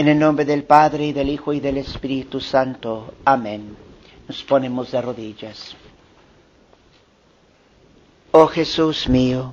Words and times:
En 0.00 0.08
el 0.08 0.18
nombre 0.18 0.46
del 0.46 0.64
Padre 0.64 1.08
y 1.08 1.12
del 1.12 1.28
Hijo 1.28 1.52
y 1.52 1.60
del 1.60 1.76
Espíritu 1.76 2.40
Santo. 2.40 3.12
Amén. 3.22 3.76
Nos 4.26 4.42
ponemos 4.44 4.90
de 4.90 5.02
rodillas. 5.02 5.76
Oh 8.30 8.46
Jesús 8.46 9.06
mío, 9.10 9.52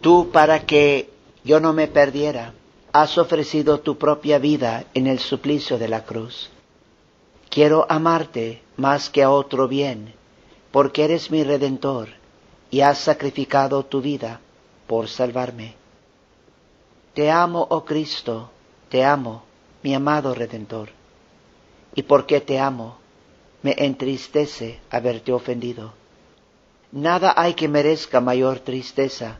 tú 0.00 0.30
para 0.32 0.66
que 0.66 1.10
yo 1.44 1.60
no 1.60 1.72
me 1.72 1.86
perdiera, 1.86 2.52
has 2.92 3.16
ofrecido 3.16 3.78
tu 3.78 3.96
propia 3.96 4.40
vida 4.40 4.86
en 4.92 5.06
el 5.06 5.20
suplicio 5.20 5.78
de 5.78 5.86
la 5.86 6.04
cruz. 6.04 6.50
Quiero 7.48 7.86
amarte 7.88 8.60
más 8.76 9.08
que 9.08 9.22
a 9.22 9.30
otro 9.30 9.68
bien, 9.68 10.14
porque 10.72 11.04
eres 11.04 11.30
mi 11.30 11.44
redentor 11.44 12.08
y 12.72 12.80
has 12.80 12.98
sacrificado 12.98 13.84
tu 13.84 14.00
vida 14.00 14.40
por 14.88 15.06
salvarme. 15.06 15.76
Te 17.14 17.30
amo, 17.30 17.64
oh 17.70 17.84
Cristo, 17.84 18.50
te 18.88 19.04
amo, 19.04 19.42
mi 19.82 19.94
amado 19.94 20.34
redentor. 20.34 20.90
Y 21.94 22.02
porque 22.02 22.40
te 22.40 22.58
amo, 22.58 22.98
me 23.62 23.74
entristece 23.76 24.80
haberte 24.90 25.32
ofendido. 25.32 25.92
Nada 26.92 27.34
hay 27.36 27.54
que 27.54 27.68
merezca 27.68 28.20
mayor 28.20 28.60
tristeza 28.60 29.38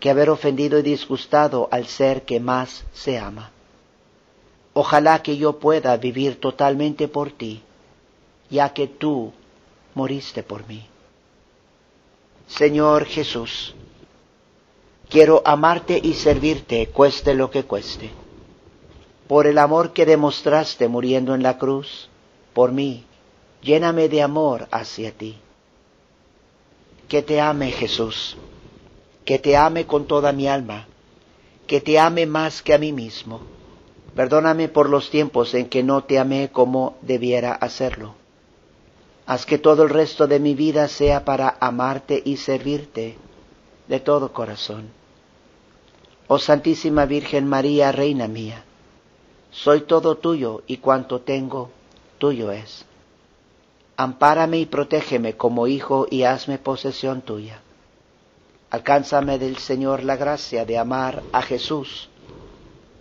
que 0.00 0.10
haber 0.10 0.30
ofendido 0.30 0.78
y 0.78 0.82
disgustado 0.82 1.68
al 1.70 1.86
ser 1.86 2.22
que 2.22 2.40
más 2.40 2.84
se 2.92 3.18
ama. 3.18 3.50
Ojalá 4.74 5.22
que 5.22 5.36
yo 5.36 5.58
pueda 5.58 5.96
vivir 5.96 6.38
totalmente 6.40 7.08
por 7.08 7.32
ti, 7.32 7.62
ya 8.48 8.72
que 8.72 8.86
tú 8.86 9.32
moriste 9.94 10.42
por 10.42 10.66
mí. 10.68 10.86
Señor 12.46 13.04
Jesús, 13.04 13.74
quiero 15.10 15.42
amarte 15.44 16.00
y 16.02 16.14
servirte 16.14 16.86
cueste 16.86 17.34
lo 17.34 17.50
que 17.50 17.64
cueste. 17.64 18.10
Por 19.28 19.46
el 19.46 19.58
amor 19.58 19.92
que 19.92 20.06
demostraste 20.06 20.88
muriendo 20.88 21.34
en 21.34 21.42
la 21.42 21.58
cruz, 21.58 22.08
por 22.54 22.72
mí, 22.72 23.04
lléname 23.62 24.08
de 24.08 24.22
amor 24.22 24.66
hacia 24.70 25.12
ti. 25.12 25.38
Que 27.08 27.22
te 27.22 27.40
ame 27.40 27.70
Jesús, 27.70 28.36
que 29.26 29.38
te 29.38 29.56
ame 29.56 29.86
con 29.86 30.06
toda 30.06 30.32
mi 30.32 30.48
alma, 30.48 30.88
que 31.66 31.82
te 31.82 31.98
ame 31.98 32.24
más 32.24 32.62
que 32.62 32.72
a 32.72 32.78
mí 32.78 32.92
mismo. 32.92 33.42
Perdóname 34.14 34.68
por 34.68 34.88
los 34.88 35.10
tiempos 35.10 35.52
en 35.54 35.68
que 35.68 35.82
no 35.82 36.04
te 36.04 36.18
amé 36.18 36.50
como 36.50 36.96
debiera 37.02 37.52
hacerlo. 37.52 38.14
Haz 39.26 39.44
que 39.44 39.58
todo 39.58 39.82
el 39.82 39.90
resto 39.90 40.26
de 40.26 40.40
mi 40.40 40.54
vida 40.54 40.88
sea 40.88 41.26
para 41.26 41.58
amarte 41.60 42.22
y 42.24 42.38
servirte 42.38 43.18
de 43.86 44.00
todo 44.00 44.32
corazón. 44.32 44.88
Oh 46.28 46.38
Santísima 46.38 47.04
Virgen 47.04 47.46
María, 47.46 47.92
Reina 47.92 48.26
mía, 48.26 48.64
soy 49.50 49.82
todo 49.82 50.16
tuyo 50.16 50.62
y 50.66 50.78
cuanto 50.78 51.20
tengo, 51.20 51.70
tuyo 52.18 52.52
es. 52.52 52.84
Ampárame 53.96 54.58
y 54.58 54.66
protégeme 54.66 55.36
como 55.36 55.66
hijo 55.66 56.06
y 56.10 56.22
hazme 56.22 56.58
posesión 56.58 57.22
tuya. 57.22 57.60
Alcánzame 58.70 59.38
del 59.38 59.56
Señor 59.58 60.04
la 60.04 60.16
gracia 60.16 60.64
de 60.64 60.78
amar 60.78 61.22
a 61.32 61.42
Jesús 61.42 62.08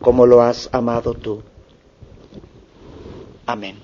como 0.01 0.25
lo 0.25 0.41
has 0.41 0.69
amado 0.71 1.13
tú. 1.13 1.41
Amén. 3.45 3.77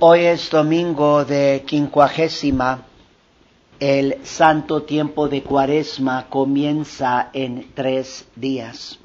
Hoy 0.00 0.20
es 0.20 0.50
domingo 0.50 1.24
de 1.24 1.64
quincuagésima. 1.66 2.86
El 3.80 4.24
santo 4.24 4.84
tiempo 4.84 5.28
de 5.28 5.42
cuaresma 5.42 6.28
comienza 6.28 7.30
en 7.32 7.72
tres 7.74 8.24
días. 8.36 9.00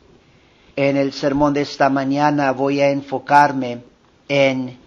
En 0.75 0.95
el 0.95 1.11
sermón 1.11 1.53
de 1.55 1.61
esta 1.61 1.89
mañana 1.89 2.51
voy 2.51 2.79
a 2.79 2.91
enfocarme 2.91 3.81
en 4.27 4.77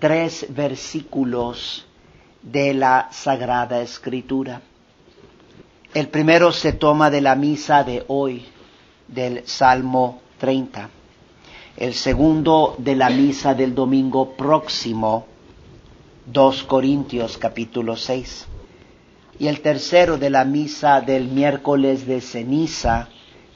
tres 0.00 0.46
versículos 0.50 1.86
de 2.42 2.74
la 2.74 3.08
Sagrada 3.12 3.80
Escritura. 3.80 4.62
El 5.94 6.08
primero 6.08 6.50
se 6.50 6.72
toma 6.72 7.08
de 7.08 7.20
la 7.20 7.36
misa 7.36 7.84
de 7.84 8.04
hoy, 8.08 8.44
del 9.06 9.46
Salmo 9.46 10.22
30. 10.38 10.90
El 11.76 11.94
segundo 11.94 12.74
de 12.78 12.96
la 12.96 13.10
misa 13.10 13.54
del 13.54 13.76
domingo 13.76 14.32
próximo, 14.32 15.26
2 16.26 16.64
Corintios 16.64 17.38
capítulo 17.38 17.96
6. 17.96 18.46
Y 19.40 19.48
el 19.48 19.62
tercero 19.62 20.18
de 20.18 20.28
la 20.28 20.44
misa 20.44 21.00
del 21.00 21.28
miércoles 21.28 22.06
de 22.06 22.20
ceniza 22.20 23.08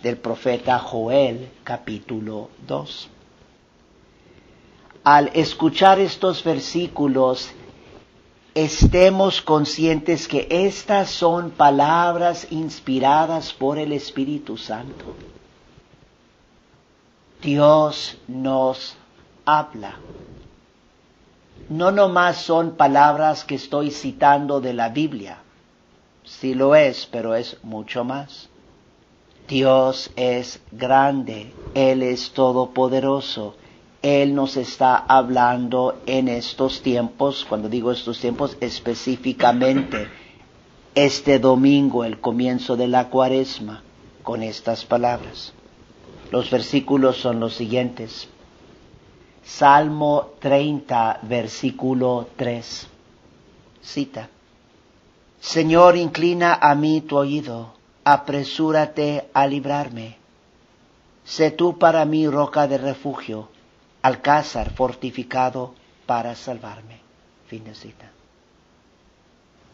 del 0.03 0.17
profeta 0.17 0.78
Joel 0.78 1.50
capítulo 1.62 2.49
2. 2.67 3.11
Al 5.05 5.31
escuchar 5.34 5.99
estos 6.00 6.43
versículos, 6.43 7.50
estemos 8.55 9.43
conscientes 9.43 10.27
que 10.27 10.49
estas 10.49 11.11
son 11.11 11.50
palabras 11.50 12.47
inspiradas 12.50 13.53
por 13.53 13.78
el 13.78 13.93
Espíritu 13.93 14.56
Santo. 14.56 15.15
Dios 17.43 18.17
nos 18.27 18.97
habla 19.44 19.99
no 21.69 21.91
nomás 21.91 22.43
son 22.43 22.77
palabras 22.77 23.44
que 23.44 23.55
estoy 23.55 23.91
citando 23.91 24.61
de 24.61 24.75
la 24.75 24.91
Biblia, 24.91 25.44
sí 26.25 26.55
lo 26.55 26.75
es, 26.75 27.07
pero 27.07 27.35
es 27.35 27.59
mucho 27.62 28.05
más. 28.05 28.49
Dios 29.47 30.11
es 30.17 30.61
grande, 30.73 31.53
Él 31.75 32.03
es 32.03 32.31
todopoderoso, 32.31 33.57
Él 34.01 34.35
nos 34.35 34.57
está 34.57 34.97
hablando 34.97 36.01
en 36.07 36.29
estos 36.29 36.81
tiempos, 36.83 37.45
cuando 37.47 37.69
digo 37.69 37.93
estos 37.93 38.19
tiempos 38.21 38.57
específicamente, 38.61 40.09
este 40.95 41.39
domingo, 41.39 42.05
el 42.05 42.21
comienzo 42.21 42.77
de 42.77 42.89
la 42.89 43.11
cuaresma, 43.11 43.83
con 44.23 44.43
estas 44.43 44.85
palabras. 44.85 45.53
Los 46.31 46.51
versículos 46.51 47.19
son 47.19 47.39
los 47.39 47.55
siguientes. 47.55 48.29
Salmo 49.45 50.31
30, 50.41 51.21
versículo 51.23 52.29
3. 52.37 52.89
Cita. 53.83 54.31
Señor, 55.44 55.94
inclina 55.97 56.55
a 56.55 56.75
mí 56.75 57.03
tu 57.03 57.19
oído, 57.19 57.75
apresúrate 58.03 59.28
a 59.34 59.47
librarme. 59.47 60.16
Sé 61.22 61.50
tú 61.50 61.78
para 61.78 62.03
mí 62.06 62.27
roca 62.27 62.66
de 62.66 62.78
refugio, 62.78 63.50
alcázar 64.00 64.72
fortificado 64.72 65.75
para 66.06 66.34
salvarme. 66.34 66.99
Fin 67.47 67.62
de 67.65 67.75
cita. 67.75 68.10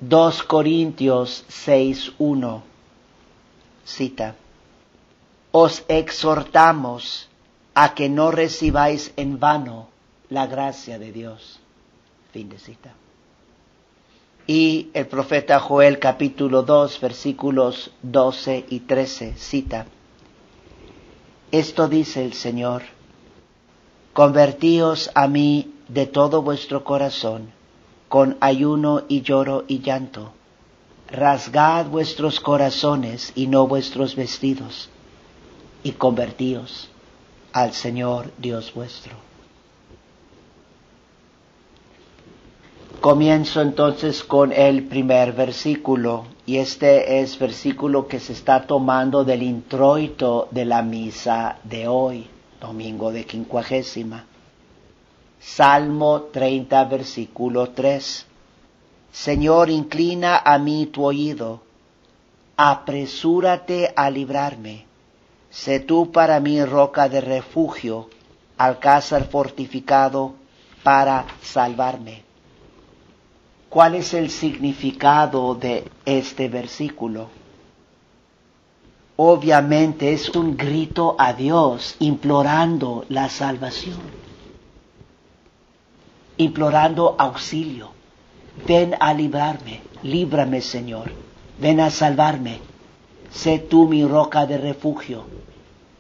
2 0.00 0.42
Corintios 0.42 1.44
6, 1.46 2.14
1. 2.18 2.62
Cita. 3.84 4.34
Os 5.52 5.84
exhortamos 5.86 7.28
a 7.74 7.94
que 7.94 8.08
no 8.08 8.32
recibáis 8.32 9.12
en 9.16 9.38
vano 9.38 9.86
la 10.30 10.48
gracia 10.48 10.98
de 10.98 11.12
Dios. 11.12 11.60
Fin 12.32 12.48
de 12.48 12.58
cita. 12.58 12.92
Y 14.52 14.90
el 14.94 15.06
profeta 15.06 15.60
Joel 15.60 16.00
capítulo 16.00 16.64
2 16.64 17.00
versículos 17.00 17.92
12 18.02 18.66
y 18.68 18.80
13 18.80 19.34
cita, 19.36 19.86
Esto 21.52 21.86
dice 21.86 22.24
el 22.24 22.32
Señor, 22.32 22.82
convertíos 24.12 25.08
a 25.14 25.28
mí 25.28 25.72
de 25.86 26.06
todo 26.06 26.42
vuestro 26.42 26.82
corazón, 26.82 27.52
con 28.08 28.38
ayuno 28.40 29.04
y 29.06 29.20
lloro 29.20 29.66
y 29.68 29.82
llanto, 29.82 30.32
rasgad 31.12 31.86
vuestros 31.86 32.40
corazones 32.40 33.30
y 33.36 33.46
no 33.46 33.68
vuestros 33.68 34.16
vestidos, 34.16 34.90
y 35.84 35.92
convertíos 35.92 36.88
al 37.52 37.72
Señor 37.72 38.32
Dios 38.36 38.74
vuestro. 38.74 39.29
Comienzo 43.00 43.62
entonces 43.62 44.22
con 44.22 44.52
el 44.52 44.84
primer 44.84 45.32
versículo 45.32 46.26
y 46.44 46.58
este 46.58 47.20
es 47.20 47.38
versículo 47.38 48.06
que 48.06 48.20
se 48.20 48.34
está 48.34 48.66
tomando 48.66 49.24
del 49.24 49.42
introito 49.42 50.48
de 50.50 50.64
la 50.66 50.82
misa 50.82 51.58
de 51.64 51.88
hoy, 51.88 52.26
domingo 52.60 53.10
de 53.10 53.24
quincuagésima. 53.24 54.26
Salmo 55.40 56.22
30, 56.32 56.84
versículo 56.84 57.70
3. 57.70 58.26
Señor, 59.12 59.70
inclina 59.70 60.42
a 60.44 60.58
mí 60.58 60.86
tu 60.86 61.04
oído, 61.04 61.62
apresúrate 62.56 63.92
a 63.96 64.10
librarme 64.10 64.90
Sé 65.50 65.80
tú 65.80 66.12
para 66.12 66.38
mí 66.38 66.64
roca 66.64 67.08
de 67.08 67.20
refugio, 67.20 68.08
alcázar 68.56 69.28
fortificado 69.28 70.34
para 70.84 71.26
salvarme. 71.42 72.29
¿Cuál 73.70 73.94
es 73.94 74.12
el 74.12 74.28
significado 74.28 75.54
de 75.54 75.90
este 76.04 76.48
versículo? 76.48 77.28
obviamente 79.22 80.14
es 80.14 80.30
un 80.30 80.56
grito 80.56 81.14
a 81.18 81.34
Dios 81.34 81.94
implorando 81.98 83.04
la 83.10 83.28
salvación, 83.28 84.00
implorando 86.38 87.16
auxilio. 87.18 87.90
Ven 88.66 88.94
a 88.98 89.12
librarme, 89.12 89.82
líbrame 90.02 90.62
Señor, 90.62 91.12
ven 91.60 91.80
a 91.80 91.90
salvarme. 91.90 92.60
Sé 93.30 93.58
tú 93.58 93.86
mi 93.86 94.06
roca 94.06 94.46
de 94.46 94.56
refugio, 94.56 95.24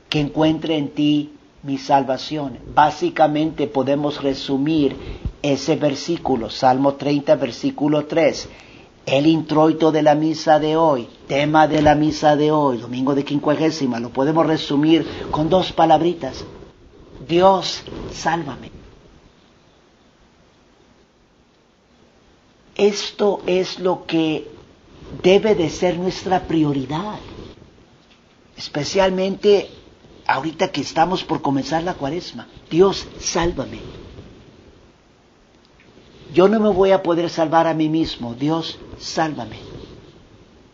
que 0.08 0.20
encuentre 0.20 0.78
en 0.78 0.88
ti 0.88 1.34
mi 1.62 1.76
salvación. 1.76 2.58
Básicamente 2.74 3.66
podemos 3.66 4.22
resumir 4.22 4.96
ese 5.42 5.76
versículo, 5.76 6.50
Salmo 6.50 6.94
30, 6.94 7.34
versículo 7.36 8.06
3 8.06 8.48
el 9.06 9.26
introito 9.26 9.90
de 9.90 10.02
la 10.02 10.14
misa 10.14 10.58
de 10.58 10.76
hoy, 10.76 11.08
tema 11.26 11.66
de 11.66 11.82
la 11.82 11.94
misa 11.94 12.36
de 12.36 12.52
hoy, 12.52 12.78
domingo 12.78 13.14
de 13.14 13.24
quincuagésima, 13.24 13.98
lo 13.98 14.10
podemos 14.10 14.46
resumir 14.46 15.06
con 15.30 15.48
dos 15.48 15.72
palabritas. 15.72 16.44
Dios, 17.26 17.82
sálvame. 18.12 18.70
Esto 22.76 23.42
es 23.46 23.78
lo 23.78 24.06
que 24.06 24.50
debe 25.22 25.54
de 25.54 25.68
ser 25.70 25.98
nuestra 25.98 26.46
prioridad, 26.46 27.18
especialmente 28.56 29.70
ahorita 30.26 30.70
que 30.70 30.80
estamos 30.82 31.24
por 31.24 31.42
comenzar 31.42 31.82
la 31.82 31.94
cuaresma. 31.94 32.46
Dios, 32.70 33.06
sálvame. 33.18 33.99
Yo 36.32 36.48
no 36.48 36.60
me 36.60 36.68
voy 36.68 36.92
a 36.92 37.02
poder 37.02 37.28
salvar 37.28 37.66
a 37.66 37.74
mí 37.74 37.88
mismo. 37.88 38.34
Dios, 38.34 38.78
sálvame. 38.98 39.58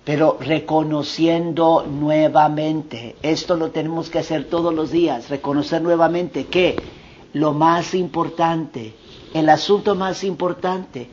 Pero 0.05 0.37
reconociendo 0.41 1.85
nuevamente, 1.88 3.17
esto 3.23 3.56
lo 3.56 3.70
tenemos 3.70 4.11
que 4.11 4.19
hacer 4.19 4.49
todos 4.49 4.73
los 4.73 4.91
días, 4.91 5.31
reconocer 5.31 5.82
nuevamente 5.82 6.47
que 6.47 6.76
lo 7.32 7.53
más 7.53 7.94
importante, 7.94 8.94
el 9.35 9.49
asunto 9.49 9.94
más 9.94 10.23
importante, 10.23 11.08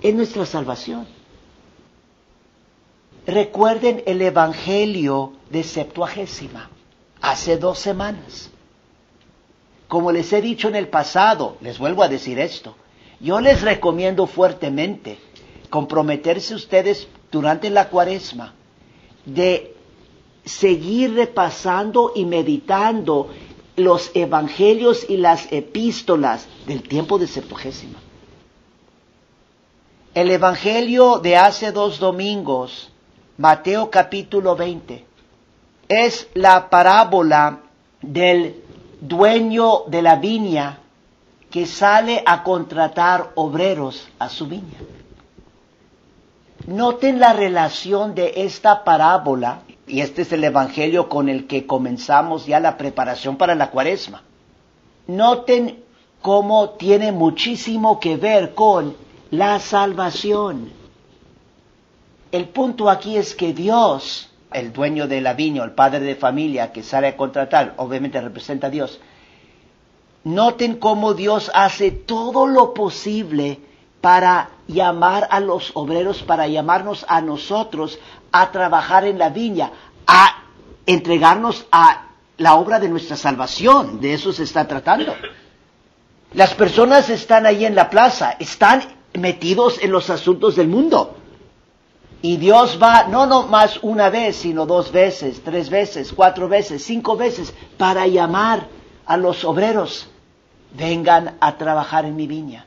es 0.00 0.14
nuestra 0.14 0.46
salvación. 0.46 1.06
Recuerden 3.26 4.04
el 4.06 4.22
Evangelio 4.22 5.32
de 5.50 5.64
Septuagésima, 5.64 6.70
hace 7.20 7.56
dos 7.56 7.80
semanas. 7.80 8.50
Como 9.88 10.12
les 10.12 10.32
he 10.32 10.40
dicho 10.40 10.68
en 10.68 10.76
el 10.76 10.86
pasado, 10.86 11.56
les 11.60 11.78
vuelvo 11.78 12.04
a 12.04 12.08
decir 12.08 12.38
esto, 12.38 12.76
yo 13.20 13.40
les 13.40 13.62
recomiendo 13.62 14.26
fuertemente 14.26 15.18
comprometerse 15.70 16.54
ustedes 16.54 17.08
durante 17.30 17.70
la 17.70 17.88
cuaresma 17.88 18.54
de 19.24 19.74
seguir 20.44 21.14
repasando 21.14 22.12
y 22.14 22.24
meditando 22.24 23.28
los 23.76 24.10
evangelios 24.14 25.04
y 25.08 25.16
las 25.16 25.52
epístolas 25.52 26.46
del 26.66 26.82
tiempo 26.82 27.18
de 27.18 27.26
Septuagésima. 27.26 27.98
El 30.14 30.30
evangelio 30.30 31.18
de 31.18 31.36
hace 31.36 31.72
dos 31.72 31.98
domingos, 31.98 32.90
Mateo 33.36 33.90
capítulo 33.90 34.56
20, 34.56 35.04
es 35.88 36.28
la 36.34 36.70
parábola 36.70 37.60
del 38.00 38.62
dueño 39.00 39.82
de 39.88 40.02
la 40.02 40.16
viña 40.16 40.80
que 41.56 41.64
sale 41.64 42.22
a 42.26 42.42
contratar 42.42 43.32
obreros 43.34 44.06
a 44.18 44.28
su 44.28 44.46
viña. 44.46 44.76
Noten 46.66 47.18
la 47.18 47.32
relación 47.32 48.14
de 48.14 48.34
esta 48.44 48.84
parábola, 48.84 49.62
y 49.86 50.02
este 50.02 50.20
es 50.20 50.32
el 50.32 50.44
Evangelio 50.44 51.08
con 51.08 51.30
el 51.30 51.46
que 51.46 51.66
comenzamos 51.66 52.44
ya 52.44 52.60
la 52.60 52.76
preparación 52.76 53.38
para 53.38 53.54
la 53.54 53.70
cuaresma. 53.70 54.22
Noten 55.06 55.82
cómo 56.20 56.72
tiene 56.72 57.10
muchísimo 57.10 58.00
que 58.00 58.18
ver 58.18 58.52
con 58.52 58.94
la 59.30 59.58
salvación. 59.58 60.70
El 62.32 62.50
punto 62.50 62.90
aquí 62.90 63.16
es 63.16 63.34
que 63.34 63.54
Dios, 63.54 64.28
el 64.52 64.74
dueño 64.74 65.08
de 65.08 65.22
la 65.22 65.32
viña, 65.32 65.64
el 65.64 65.72
padre 65.72 66.00
de 66.00 66.16
familia 66.16 66.70
que 66.70 66.82
sale 66.82 67.06
a 67.06 67.16
contratar, 67.16 67.72
obviamente 67.78 68.20
representa 68.20 68.66
a 68.66 68.70
Dios, 68.70 69.00
noten 70.26 70.78
cómo 70.78 71.14
Dios 71.14 71.52
hace 71.54 71.92
todo 71.92 72.48
lo 72.48 72.74
posible 72.74 73.60
para 74.00 74.50
llamar 74.66 75.28
a 75.30 75.38
los 75.38 75.70
obreros, 75.74 76.24
para 76.24 76.48
llamarnos 76.48 77.06
a 77.08 77.20
nosotros 77.20 78.00
a 78.32 78.50
trabajar 78.50 79.04
en 79.04 79.20
la 79.20 79.28
viña, 79.28 79.70
a 80.04 80.42
entregarnos 80.84 81.66
a 81.70 82.08
la 82.38 82.56
obra 82.56 82.80
de 82.80 82.88
nuestra 82.88 83.16
salvación. 83.16 84.00
De 84.00 84.14
eso 84.14 84.32
se 84.32 84.42
está 84.42 84.66
tratando. 84.66 85.14
Las 86.32 86.54
personas 86.54 87.08
están 87.08 87.46
ahí 87.46 87.64
en 87.64 87.76
la 87.76 87.88
plaza, 87.88 88.32
están 88.40 88.82
metidos 89.14 89.80
en 89.80 89.92
los 89.92 90.10
asuntos 90.10 90.56
del 90.56 90.66
mundo. 90.66 91.18
Y 92.20 92.36
Dios 92.38 92.80
va, 92.82 93.04
no 93.04 93.26
no 93.26 93.46
más 93.46 93.78
una 93.80 94.10
vez, 94.10 94.34
sino 94.34 94.66
dos 94.66 94.90
veces, 94.90 95.40
tres 95.44 95.70
veces, 95.70 96.12
cuatro 96.12 96.48
veces, 96.48 96.82
cinco 96.82 97.16
veces, 97.16 97.54
para 97.78 98.08
llamar 98.08 98.66
a 99.06 99.16
los 99.16 99.44
obreros. 99.44 100.08
Vengan 100.76 101.36
a 101.40 101.56
trabajar 101.56 102.04
en 102.04 102.16
mi 102.16 102.26
viña 102.26 102.66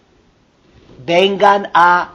vengan 1.06 1.69
a 1.73 2.13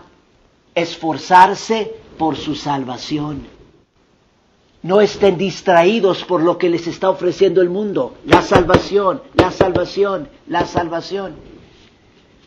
esforzarse 0.74 1.94
por 2.18 2.36
su 2.36 2.54
salvación. 2.54 3.46
No 4.82 5.00
estén 5.00 5.38
distraídos 5.38 6.24
por 6.24 6.42
lo 6.42 6.58
que 6.58 6.68
les 6.68 6.86
está 6.86 7.08
ofreciendo 7.08 7.62
el 7.62 7.70
mundo. 7.70 8.16
La 8.26 8.42
salvación, 8.42 9.22
la 9.34 9.50
salvación, 9.50 10.28
la 10.46 10.66
salvación. 10.66 11.36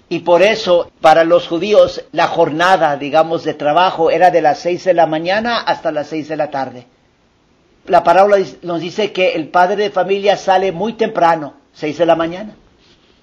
Y 0.10 0.20
por 0.20 0.42
eso, 0.42 0.92
para 1.02 1.24
los 1.24 1.48
judíos, 1.48 2.06
la 2.12 2.28
jornada, 2.28 2.96
digamos, 2.96 3.44
de 3.44 3.56
trabajo 3.56 4.12
era 4.12 4.30
de 4.30 4.42
las 4.42 4.60
seis 4.60 4.84
de 4.86 4.94
la 4.94 5.08
mañana 5.08 5.60
hasta 5.60 5.92
las 5.92 6.08
seis 6.08 6.28
de 6.28 6.38
la 6.38 6.52
tarde. 6.52 6.86
La 7.88 8.04
parábola 8.04 8.38
nos 8.62 8.80
dice 8.82 9.12
que 9.12 9.34
el 9.34 9.50
padre 9.50 9.84
de 9.84 9.90
familia 9.90 10.38
sale 10.38 10.72
muy 10.72 10.94
temprano, 10.94 11.56
seis 11.74 11.98
de 11.98 12.06
la 12.06 12.16
mañana 12.16 12.56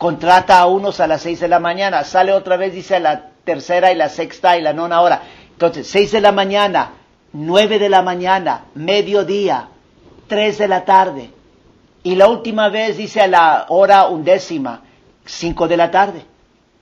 contrata 0.04 0.58
a 0.58 0.66
unos 0.66 1.00
a 1.00 1.06
las 1.06 1.22
seis 1.22 1.40
de 1.40 1.48
la 1.48 1.60
mañana, 1.60 2.04
sale 2.04 2.34
otra 2.34 2.58
vez, 2.58 2.74
dice 2.74 2.96
a 2.96 3.00
la 3.00 3.30
tercera 3.42 3.90
y 3.90 3.94
la 3.94 4.10
sexta 4.10 4.58
y 4.58 4.60
la 4.60 4.74
nona 4.74 5.00
hora. 5.00 5.22
Entonces, 5.52 5.86
seis 5.86 6.12
de 6.12 6.20
la 6.20 6.30
mañana, 6.30 6.90
nueve 7.32 7.78
de 7.78 7.88
la 7.88 8.02
mañana, 8.02 8.66
mediodía, 8.74 9.68
tres 10.26 10.58
de 10.58 10.68
la 10.68 10.84
tarde. 10.84 11.30
Y 12.02 12.16
la 12.16 12.28
última 12.28 12.68
vez 12.68 12.98
dice 12.98 13.22
a 13.22 13.26
la 13.26 13.64
hora 13.70 14.08
undécima, 14.08 14.82
cinco 15.24 15.68
de 15.68 15.78
la 15.78 15.90
tarde. 15.90 16.26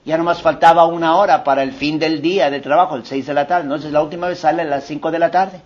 Ya 0.03 0.17
nomás 0.17 0.41
faltaba 0.41 0.85
una 0.85 1.15
hora 1.15 1.45
para 1.45 1.63
el 1.63 1.71
fin 1.71 1.99
del 1.99 2.21
día 2.21 2.49
de 2.49 2.59
trabajo, 2.59 2.97
el 2.97 3.05
seis 3.05 3.25
de 3.25 3.33
la 3.33 3.47
tarde. 3.47 3.63
Entonces 3.63 3.93
la 3.93 4.03
última 4.03 4.27
vez 4.27 4.39
sale 4.39 4.63
a 4.63 4.65
las 4.65 4.83
cinco 4.83 5.11
de 5.11 5.19
la 5.19 5.31
tarde. 5.31 5.61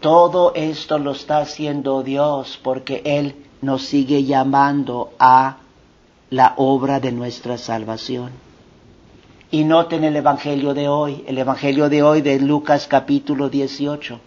Todo 0.00 0.52
esto 0.54 0.98
lo 0.98 1.12
está 1.12 1.38
haciendo 1.38 2.02
Dios 2.02 2.60
porque 2.62 3.00
Él 3.06 3.45
nos 3.62 3.82
sigue 3.82 4.24
llamando 4.24 5.12
a 5.18 5.58
la 6.30 6.54
obra 6.56 7.00
de 7.00 7.12
nuestra 7.12 7.58
salvación. 7.58 8.30
Y 9.50 9.64
noten 9.64 10.04
el 10.04 10.16
Evangelio 10.16 10.74
de 10.74 10.88
hoy, 10.88 11.24
el 11.26 11.38
Evangelio 11.38 11.88
de 11.88 12.02
hoy 12.02 12.20
de 12.20 12.40
Lucas 12.40 12.86
capítulo 12.88 13.48
18. 13.48 14.20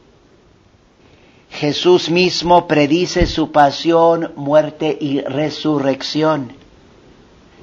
Jesús 1.52 2.10
mismo 2.10 2.68
predice 2.68 3.26
su 3.26 3.52
pasión, 3.52 4.32
muerte 4.36 4.98
y 5.00 5.22
resurrección. 5.22 6.54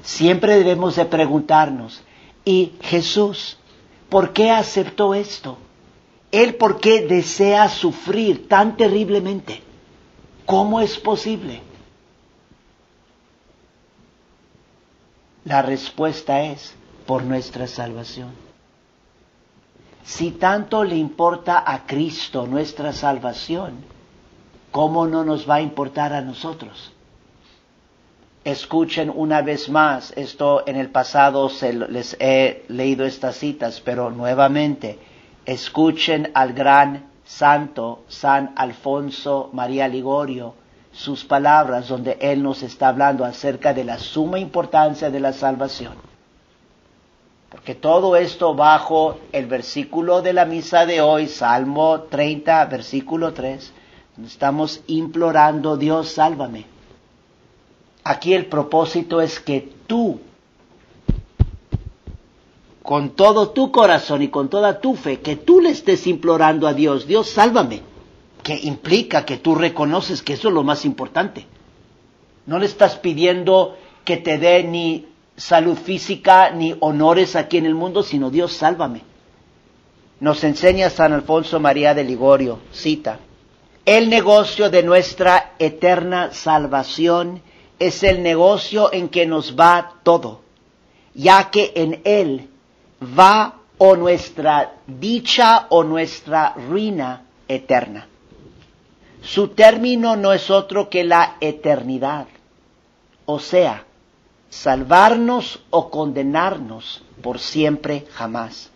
Siempre 0.03 0.57
debemos 0.57 0.95
de 0.95 1.05
preguntarnos, 1.05 2.03
¿y 2.45 2.73
Jesús 2.81 3.57
por 4.09 4.33
qué 4.33 4.51
aceptó 4.51 5.15
esto? 5.15 5.57
¿Él 6.31 6.55
por 6.55 6.79
qué 6.79 7.01
desea 7.07 7.69
sufrir 7.69 8.47
tan 8.47 8.77
terriblemente? 8.77 9.63
¿Cómo 10.47 10.79
es 10.79 10.97
posible? 10.97 11.61
La 15.43 15.61
respuesta 15.61 16.41
es 16.41 16.73
por 17.05 17.21
nuestra 17.23 17.67
salvación. 17.67 18.29
Si 20.05 20.31
tanto 20.31 20.85
le 20.85 20.95
importa 20.95 21.61
a 21.65 21.85
Cristo 21.85 22.47
nuestra 22.47 22.93
salvación, 22.93 23.83
¿cómo 24.71 25.05
no 25.05 25.25
nos 25.25 25.49
va 25.49 25.55
a 25.55 25.61
importar 25.61 26.13
a 26.13 26.21
nosotros? 26.21 26.93
Escuchen 28.45 29.11
una 29.13 29.41
vez 29.41 29.67
más, 29.67 30.13
esto 30.15 30.63
en 30.65 30.77
el 30.77 30.89
pasado 30.91 31.49
se 31.49 31.73
les 31.73 32.15
he 32.21 32.63
leído 32.69 33.05
estas 33.05 33.35
citas, 33.35 33.81
pero 33.81 34.11
nuevamente, 34.11 34.97
escuchen 35.45 36.31
al 36.33 36.53
gran 36.53 37.16
santo 37.27 38.05
San 38.07 38.53
Alfonso 38.55 39.49
María 39.53 39.87
Ligorio, 39.87 40.55
sus 40.91 41.25
palabras 41.25 41.89
donde 41.89 42.17
Él 42.21 42.41
nos 42.41 42.63
está 42.63 42.87
hablando 42.87 43.25
acerca 43.25 43.73
de 43.73 43.83
la 43.83 43.99
suma 43.99 44.39
importancia 44.39 45.11
de 45.11 45.19
la 45.19 45.33
salvación. 45.33 45.93
Porque 47.49 47.75
todo 47.75 48.15
esto 48.15 48.55
bajo 48.55 49.19
el 49.31 49.45
versículo 49.45 50.21
de 50.21 50.33
la 50.33 50.45
misa 50.45 50.85
de 50.85 51.01
hoy, 51.01 51.27
Salmo 51.27 52.01
30, 52.09 52.65
versículo 52.65 53.33
3, 53.33 53.73
Estamos 54.25 54.81
implorando, 54.87 55.77
Dios, 55.77 56.09
sálvame. 56.09 56.65
Aquí 58.03 58.33
el 58.33 58.47
propósito 58.47 59.21
es 59.21 59.39
que 59.39 59.73
tú, 59.85 60.19
con 62.87 63.09
todo 63.09 63.49
tu 63.49 63.69
corazón 63.69 64.21
y 64.21 64.29
con 64.29 64.47
toda 64.47 64.79
tu 64.79 64.95
fe, 64.95 65.19
que 65.19 65.35
tú 65.35 65.59
le 65.59 65.71
estés 65.71 66.07
implorando 66.07 66.69
a 66.69 66.73
Dios, 66.73 67.05
Dios, 67.05 67.27
sálvame, 67.27 67.81
que 68.41 68.57
implica 68.63 69.25
que 69.25 69.35
tú 69.35 69.55
reconoces 69.55 70.21
que 70.21 70.31
eso 70.31 70.47
es 70.47 70.53
lo 70.53 70.63
más 70.63 70.85
importante. 70.85 71.47
No 72.45 72.57
le 72.57 72.65
estás 72.65 72.95
pidiendo 72.95 73.75
que 74.05 74.15
te 74.15 74.37
dé 74.37 74.63
ni 74.63 75.05
salud 75.35 75.75
física 75.75 76.51
ni 76.51 76.77
honores 76.79 77.35
aquí 77.35 77.57
en 77.57 77.65
el 77.65 77.75
mundo, 77.75 78.03
sino 78.03 78.29
Dios, 78.29 78.53
sálvame. 78.53 79.01
Nos 80.21 80.45
enseña 80.45 80.89
San 80.89 81.11
Alfonso 81.11 81.59
María 81.59 81.93
de 81.93 82.05
Ligorio, 82.05 82.59
cita, 82.71 83.19
el 83.83 84.09
negocio 84.09 84.69
de 84.69 84.83
nuestra 84.83 85.55
eterna 85.59 86.31
salvación 86.31 87.41
es 87.79 88.01
el 88.03 88.23
negocio 88.23 88.93
en 88.93 89.09
que 89.09 89.25
nos 89.25 89.59
va 89.59 89.95
todo, 90.03 90.39
ya 91.13 91.49
que 91.51 91.73
en 91.75 91.99
él 92.05 92.47
va 93.01 93.59
o 93.77 93.95
nuestra 93.95 94.73
dicha 94.87 95.67
o 95.69 95.83
nuestra 95.83 96.53
ruina 96.53 97.23
eterna. 97.47 98.07
Su 99.21 99.49
término 99.49 100.15
no 100.15 100.33
es 100.33 100.49
otro 100.49 100.89
que 100.89 101.03
la 101.03 101.37
eternidad, 101.41 102.27
o 103.25 103.39
sea, 103.39 103.85
salvarnos 104.49 105.61
o 105.69 105.89
condenarnos 105.89 107.03
por 107.21 107.39
siempre 107.39 108.05
jamás. 108.13 108.71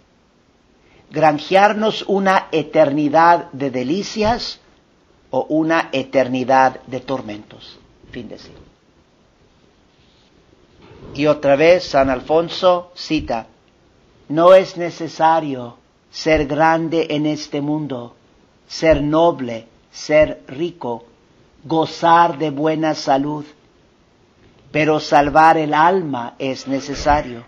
Granjearnos 1.10 2.04
una 2.08 2.48
eternidad 2.52 3.52
de 3.52 3.70
delicias 3.70 4.60
o 5.30 5.46
una 5.50 5.90
eternidad 5.92 6.82
de 6.88 7.00
tormentos. 7.00 7.78
Fin 8.12 8.30
de 8.30 8.38
cita. 8.38 8.60
Y 11.14 11.28
otra 11.28 11.56
vez 11.56 11.84
San 11.84 12.10
Alfonso 12.10 12.92
cita, 12.96 13.48
no 14.32 14.54
es 14.54 14.78
necesario 14.78 15.76
ser 16.10 16.48
grande 16.48 17.08
en 17.10 17.26
este 17.26 17.60
mundo, 17.60 18.16
ser 18.68 19.02
noble, 19.02 19.68
ser 19.92 20.44
rico, 20.48 21.04
gozar 21.66 22.38
de 22.38 22.50
buena 22.50 22.96
salud, 22.96 23.46
pero 24.72 25.02
salvar 25.02 25.58
el 25.58 25.74
alma 25.74 26.36
es 26.40 26.68
necesario. 26.68 27.44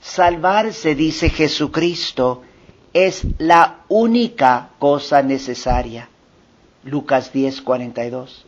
Salvarse, 0.00 0.94
dice 0.94 1.30
Jesucristo, 1.30 2.42
es 2.92 3.22
la 3.38 3.84
única 3.88 4.70
cosa 4.78 5.22
necesaria. 5.22 6.08
Lucas 6.84 7.32
10, 7.32 7.62
42. 7.62 8.44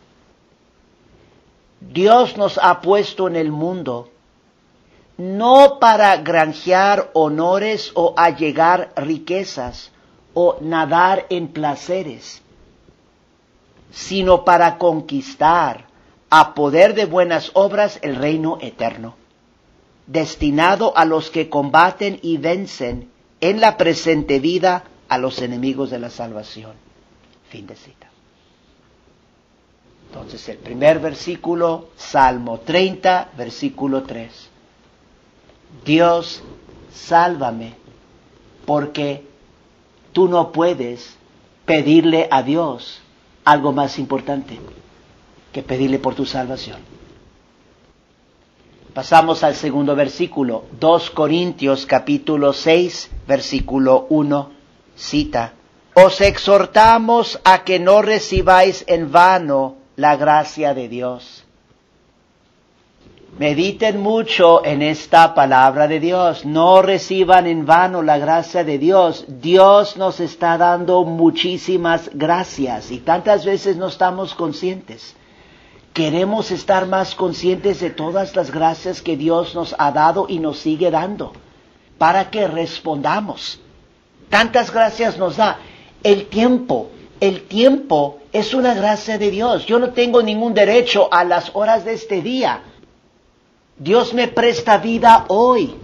Dios 1.81 2.37
nos 2.37 2.59
ha 2.59 2.81
puesto 2.83 3.28
en 3.28 3.37
el 3.37 3.50
mundo 3.50 4.11
no 5.16 5.78
para 5.78 6.16
granjear 6.18 7.11
honores 7.12 7.92
o 7.94 8.14
allegar 8.16 8.92
riquezas 8.97 9.92
o 10.33 10.56
nadar 10.61 11.26
en 11.30 11.49
placeres, 11.49 12.42
sino 13.92 14.44
para 14.44 14.78
conquistar 14.78 15.87
a 16.30 16.54
poder 16.54 16.94
de 16.94 17.04
buenas 17.04 17.52
obras 17.54 18.00
el 18.02 18.16
reino 18.16 18.59
eterno, 18.61 19.14
destinado 20.09 20.97
a 20.97 21.04
los 21.04 21.30
que 21.30 21.49
combaten 21.49 22.18
y 22.23 22.38
vencen 22.38 23.11
en 23.40 23.61
la 23.61 23.76
presente 23.76 24.40
vida 24.40 24.85
a 25.09 25.18
los 25.18 25.40
enemigos 25.40 25.90
de 25.90 26.00
la 26.00 26.11
salvación. 26.11 26.73
Fin 27.50 27.68
de 27.68 27.76
cita. 27.76 28.09
Entonces 30.09 30.49
el 30.49 30.59
primer 30.59 30.99
versículo, 30.99 31.90
Salmo 31.97 32.61
30, 32.61 33.30
versículo 33.37 34.02
3. 34.02 34.50
Dios, 35.85 36.43
sálvame, 36.93 37.75
porque 38.66 39.26
tú 40.12 40.28
no 40.28 40.52
puedes 40.52 41.16
pedirle 41.64 42.28
a 42.31 42.43
Dios 42.43 43.00
algo 43.45 43.73
más 43.73 43.99
importante 43.99 44.59
que 45.52 45.62
pedirle 45.62 45.99
por 45.99 46.14
tu 46.14 46.26
salvación. 46.26 46.78
Pasamos 48.95 49.43
al 49.43 49.57
segundo 49.57 49.97
versículo, 49.97 50.66
2 50.78 51.11
Corintios 51.11 51.85
capítulo 51.85 52.52
6, 52.52 53.11
versículo 53.26 54.07
1, 54.09 54.50
cita, 54.95 55.54
Os 55.95 56.21
exhortamos 56.21 57.40
a 57.45 57.64
que 57.64 57.81
no 57.81 58.02
recibáis 58.02 58.85
en 58.87 59.11
vano 59.11 59.76
la 59.97 60.16
gracia 60.16 60.75
de 60.75 60.88
Dios. 60.88 61.43
Mediten 63.38 64.00
mucho 64.00 64.64
en 64.64 64.81
esta 64.81 65.35
palabra 65.35 65.88
de 65.88 65.99
Dios. 65.99 66.45
No 66.45 66.83
reciban 66.83 67.49
en 67.49 67.67
vano 67.67 68.00
la 68.00 68.17
gracia 68.19 68.62
de 68.62 68.79
Dios. 68.79 69.25
Dios 69.26 69.97
nos 69.97 70.21
está 70.21 70.57
dando 70.57 71.03
muchísimas 71.05 72.11
gracias 72.14 72.93
y 72.93 72.99
tantas 72.99 73.45
veces 73.45 73.76
no 73.76 73.88
estamos 73.88 74.37
conscientes. 74.37 75.17
Queremos 75.93 76.53
estar 76.53 76.87
más 76.87 77.17
conscientes 77.17 77.81
de 77.81 77.91
todas 77.91 78.37
las 78.37 78.53
gracias 78.53 79.03
que 79.03 79.17
Dios 79.17 79.57
nos 79.57 79.75
ha 79.79 79.91
dado 79.91 80.26
y 80.29 80.38
nos 80.38 80.61
sigue 80.61 80.93
dando 80.93 81.33
para 81.99 82.31
que 82.31 82.47
respondamos. 82.47 83.61
Tantas 84.29 84.73
gracias 84.73 85.19
nos 85.19 85.38
da. 85.38 85.59
El 86.05 86.26
tiempo, 86.26 86.91
el 87.19 87.43
tiempo 87.49 88.19
es 88.33 88.55
una 88.55 88.75
gracia 88.75 89.19
de 89.19 89.33
Dios. 89.33 89.67
Yo 89.67 89.81
no 89.81 89.91
tengo 89.91 90.23
ningún 90.23 90.55
derecho 90.55 91.09
a 91.12 91.25
las 91.25 91.50
horas 91.55 91.85
de 91.85 91.95
este 91.95 92.23
día. 92.23 92.62
Dios 93.78 94.14
me 94.14 94.28
presta 94.28 94.78
vida 94.78 95.26
hoy. 95.28 95.75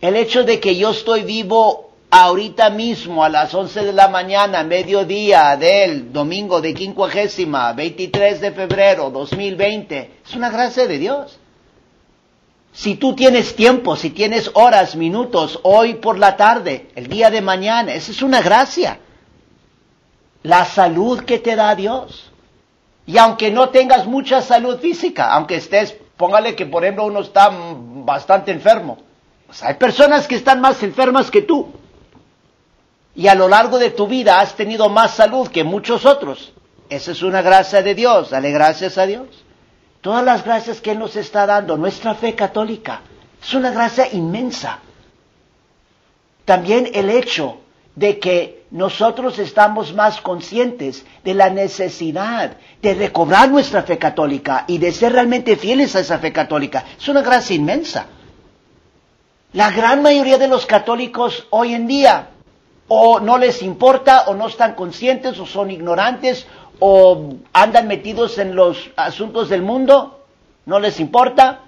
El 0.00 0.16
hecho 0.16 0.44
de 0.44 0.58
que 0.60 0.76
yo 0.76 0.90
estoy 0.90 1.22
vivo 1.22 1.92
ahorita 2.10 2.70
mismo 2.70 3.24
a 3.24 3.28
las 3.28 3.54
11 3.54 3.84
de 3.84 3.92
la 3.92 4.08
mañana, 4.08 4.62
mediodía 4.64 5.56
del 5.56 6.12
domingo 6.12 6.60
de 6.60 6.74
quincuagésima, 6.74 7.72
23 7.72 8.40
de 8.40 8.52
febrero 8.52 9.10
2020, 9.10 10.10
es 10.26 10.34
una 10.34 10.50
gracia 10.50 10.86
de 10.86 10.98
Dios. 10.98 11.38
Si 12.72 12.96
tú 12.96 13.14
tienes 13.14 13.54
tiempo, 13.54 13.96
si 13.96 14.10
tienes 14.10 14.50
horas, 14.54 14.96
minutos, 14.96 15.60
hoy 15.62 15.94
por 15.94 16.18
la 16.18 16.36
tarde, 16.36 16.88
el 16.94 17.06
día 17.06 17.30
de 17.30 17.40
mañana, 17.42 17.94
esa 17.94 18.10
es 18.10 18.22
una 18.22 18.40
gracia 18.40 18.98
la 20.42 20.64
salud 20.64 21.20
que 21.20 21.38
te 21.38 21.56
da 21.56 21.74
Dios. 21.74 22.30
Y 23.06 23.18
aunque 23.18 23.50
no 23.50 23.70
tengas 23.70 24.06
mucha 24.06 24.42
salud 24.42 24.78
física, 24.78 25.32
aunque 25.32 25.56
estés, 25.56 25.96
póngale 26.22 26.54
que 26.54 26.66
por 26.66 26.84
ejemplo 26.84 27.04
uno 27.06 27.18
está 27.18 27.50
bastante 27.52 28.52
enfermo, 28.52 28.96
pues 29.44 29.60
hay 29.64 29.74
personas 29.74 30.28
que 30.28 30.36
están 30.36 30.60
más 30.60 30.80
enfermas 30.84 31.32
que 31.32 31.42
tú. 31.42 31.72
Y 33.16 33.26
a 33.26 33.34
lo 33.34 33.48
largo 33.48 33.76
de 33.80 33.90
tu 33.90 34.06
vida 34.06 34.38
has 34.38 34.54
tenido 34.54 34.88
más 34.88 35.16
salud 35.16 35.48
que 35.48 35.64
muchos 35.64 36.06
otros. 36.06 36.52
Esa 36.88 37.10
es 37.10 37.22
una 37.24 37.42
gracia 37.42 37.82
de 37.82 37.96
Dios, 37.96 38.30
dale 38.30 38.52
gracias 38.52 38.98
a 38.98 39.06
Dios. 39.06 39.26
Todas 40.00 40.22
las 40.24 40.44
gracias 40.44 40.80
que 40.80 40.92
Él 40.92 41.00
nos 41.00 41.16
está 41.16 41.44
dando, 41.44 41.76
nuestra 41.76 42.14
fe 42.14 42.36
católica, 42.36 43.00
es 43.42 43.52
una 43.54 43.72
gracia 43.72 44.06
inmensa. 44.12 44.78
También 46.44 46.88
el 46.94 47.10
hecho 47.10 47.58
de 47.96 48.20
que 48.20 48.61
nosotros 48.72 49.38
estamos 49.38 49.94
más 49.94 50.22
conscientes 50.22 51.04
de 51.22 51.34
la 51.34 51.50
necesidad 51.50 52.56
de 52.80 52.94
recobrar 52.94 53.50
nuestra 53.50 53.82
fe 53.82 53.98
católica 53.98 54.64
y 54.66 54.78
de 54.78 54.92
ser 54.92 55.12
realmente 55.12 55.56
fieles 55.56 55.94
a 55.94 56.00
esa 56.00 56.18
fe 56.18 56.32
católica. 56.32 56.82
Es 56.98 57.06
una 57.06 57.20
gracia 57.20 57.54
inmensa. 57.54 58.06
La 59.52 59.70
gran 59.70 60.00
mayoría 60.00 60.38
de 60.38 60.48
los 60.48 60.64
católicos 60.64 61.46
hoy 61.50 61.74
en 61.74 61.86
día 61.86 62.30
o 62.88 63.20
no 63.20 63.36
les 63.36 63.62
importa 63.62 64.24
o 64.28 64.34
no 64.34 64.48
están 64.48 64.74
conscientes 64.74 65.38
o 65.38 65.44
son 65.44 65.70
ignorantes 65.70 66.46
o 66.78 67.34
andan 67.52 67.86
metidos 67.86 68.38
en 68.38 68.56
los 68.56 68.90
asuntos 68.96 69.50
del 69.50 69.60
mundo, 69.60 70.24
no 70.64 70.80
les 70.80 70.98
importa. 70.98 71.60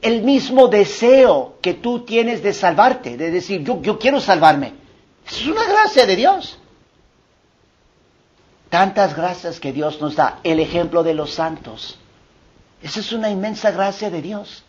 El 0.00 0.22
mismo 0.22 0.66
deseo 0.66 1.54
que 1.62 1.74
tú 1.74 2.00
tienes 2.00 2.42
de 2.42 2.52
salvarte, 2.52 3.16
de 3.16 3.30
decir, 3.30 3.62
yo, 3.62 3.80
yo 3.80 4.00
quiero 4.00 4.20
salvarme. 4.20 4.81
Es 5.26 5.46
una 5.46 5.64
gracia 5.64 6.06
de 6.06 6.16
Dios. 6.16 6.58
Tantas 8.68 9.14
gracias 9.14 9.60
que 9.60 9.72
Dios 9.72 10.00
nos 10.00 10.16
da. 10.16 10.40
El 10.42 10.60
ejemplo 10.60 11.02
de 11.02 11.14
los 11.14 11.34
santos. 11.34 11.98
Esa 12.82 13.00
es 13.00 13.12
una 13.12 13.30
inmensa 13.30 13.70
gracia 13.70 14.10
de 14.10 14.22
Dios. 14.22 14.64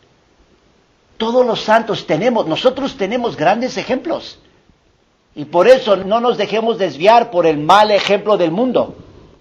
Todos 1.18 1.46
los 1.46 1.62
santos 1.62 2.06
tenemos, 2.06 2.48
nosotros 2.48 2.98
tenemos 2.98 3.36
grandes 3.36 3.78
ejemplos. 3.78 4.40
Y 5.36 5.46
por 5.46 5.68
eso 5.68 5.96
no 5.96 6.20
nos 6.20 6.38
dejemos 6.38 6.78
desviar 6.78 7.32
por 7.32 7.46
el 7.48 7.58
mal 7.58 7.92
ejemplo 7.92 8.38
del 8.38 8.52
mundo, 8.52 8.96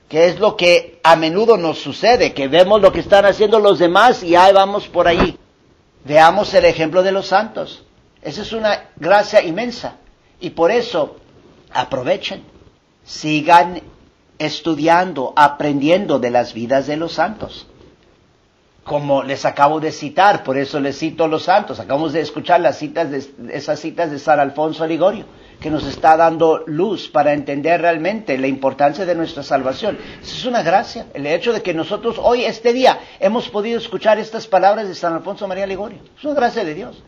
que 0.08 0.26
es 0.26 0.38
lo 0.38 0.56
que 0.56 1.00
a 1.02 1.16
menudo 1.16 1.56
nos 1.56 1.78
sucede, 1.78 2.32
que 2.32 2.48
vemos 2.48 2.80
lo 2.80 2.92
que 2.92 3.00
están 3.00 3.26
haciendo 3.26 3.58
los 3.58 3.78
demás 3.78 4.22
y 4.22 4.36
ahí 4.36 4.52
vamos 4.52 4.88
por 4.88 5.06
ahí. 5.06 5.38
Veamos 6.04 6.54
el 6.54 6.64
ejemplo 6.64 7.02
de 7.02 7.12
los 7.12 7.26
santos. 7.26 7.82
Esa 8.22 8.42
es 8.42 8.52
una 8.52 8.90
gracia 8.96 9.42
inmensa. 9.42 9.96
Y 10.42 10.50
por 10.50 10.72
eso 10.72 11.18
aprovechen, 11.72 12.42
sigan 13.04 13.80
estudiando, 14.38 15.32
aprendiendo 15.36 16.18
de 16.18 16.30
las 16.30 16.52
vidas 16.52 16.88
de 16.88 16.96
los 16.96 17.12
santos. 17.12 17.68
Como 18.82 19.22
les 19.22 19.44
acabo 19.44 19.78
de 19.78 19.92
citar, 19.92 20.42
por 20.42 20.58
eso 20.58 20.80
les 20.80 20.98
cito 20.98 21.28
los 21.28 21.44
santos. 21.44 21.78
Acabamos 21.78 22.12
de 22.12 22.22
escuchar 22.22 22.58
las 22.58 22.76
citas 22.76 23.08
de, 23.12 23.24
esas 23.52 23.78
citas 23.78 24.10
de 24.10 24.18
San 24.18 24.40
Alfonso 24.40 24.84
Ligorio, 24.84 25.26
que 25.60 25.70
nos 25.70 25.86
está 25.86 26.16
dando 26.16 26.64
luz 26.66 27.08
para 27.08 27.32
entender 27.34 27.80
realmente 27.80 28.36
la 28.36 28.48
importancia 28.48 29.06
de 29.06 29.14
nuestra 29.14 29.44
salvación. 29.44 29.96
Es 30.20 30.44
una 30.44 30.64
gracia, 30.64 31.06
el 31.14 31.24
hecho 31.24 31.52
de 31.52 31.62
que 31.62 31.72
nosotros 31.72 32.16
hoy, 32.20 32.44
este 32.44 32.72
día, 32.72 32.98
hemos 33.20 33.48
podido 33.48 33.78
escuchar 33.78 34.18
estas 34.18 34.48
palabras 34.48 34.88
de 34.88 34.96
San 34.96 35.12
Alfonso 35.12 35.46
María 35.46 35.68
Ligorio. 35.68 36.00
Es 36.18 36.24
una 36.24 36.34
gracia 36.34 36.64
de 36.64 36.74
Dios. 36.74 37.00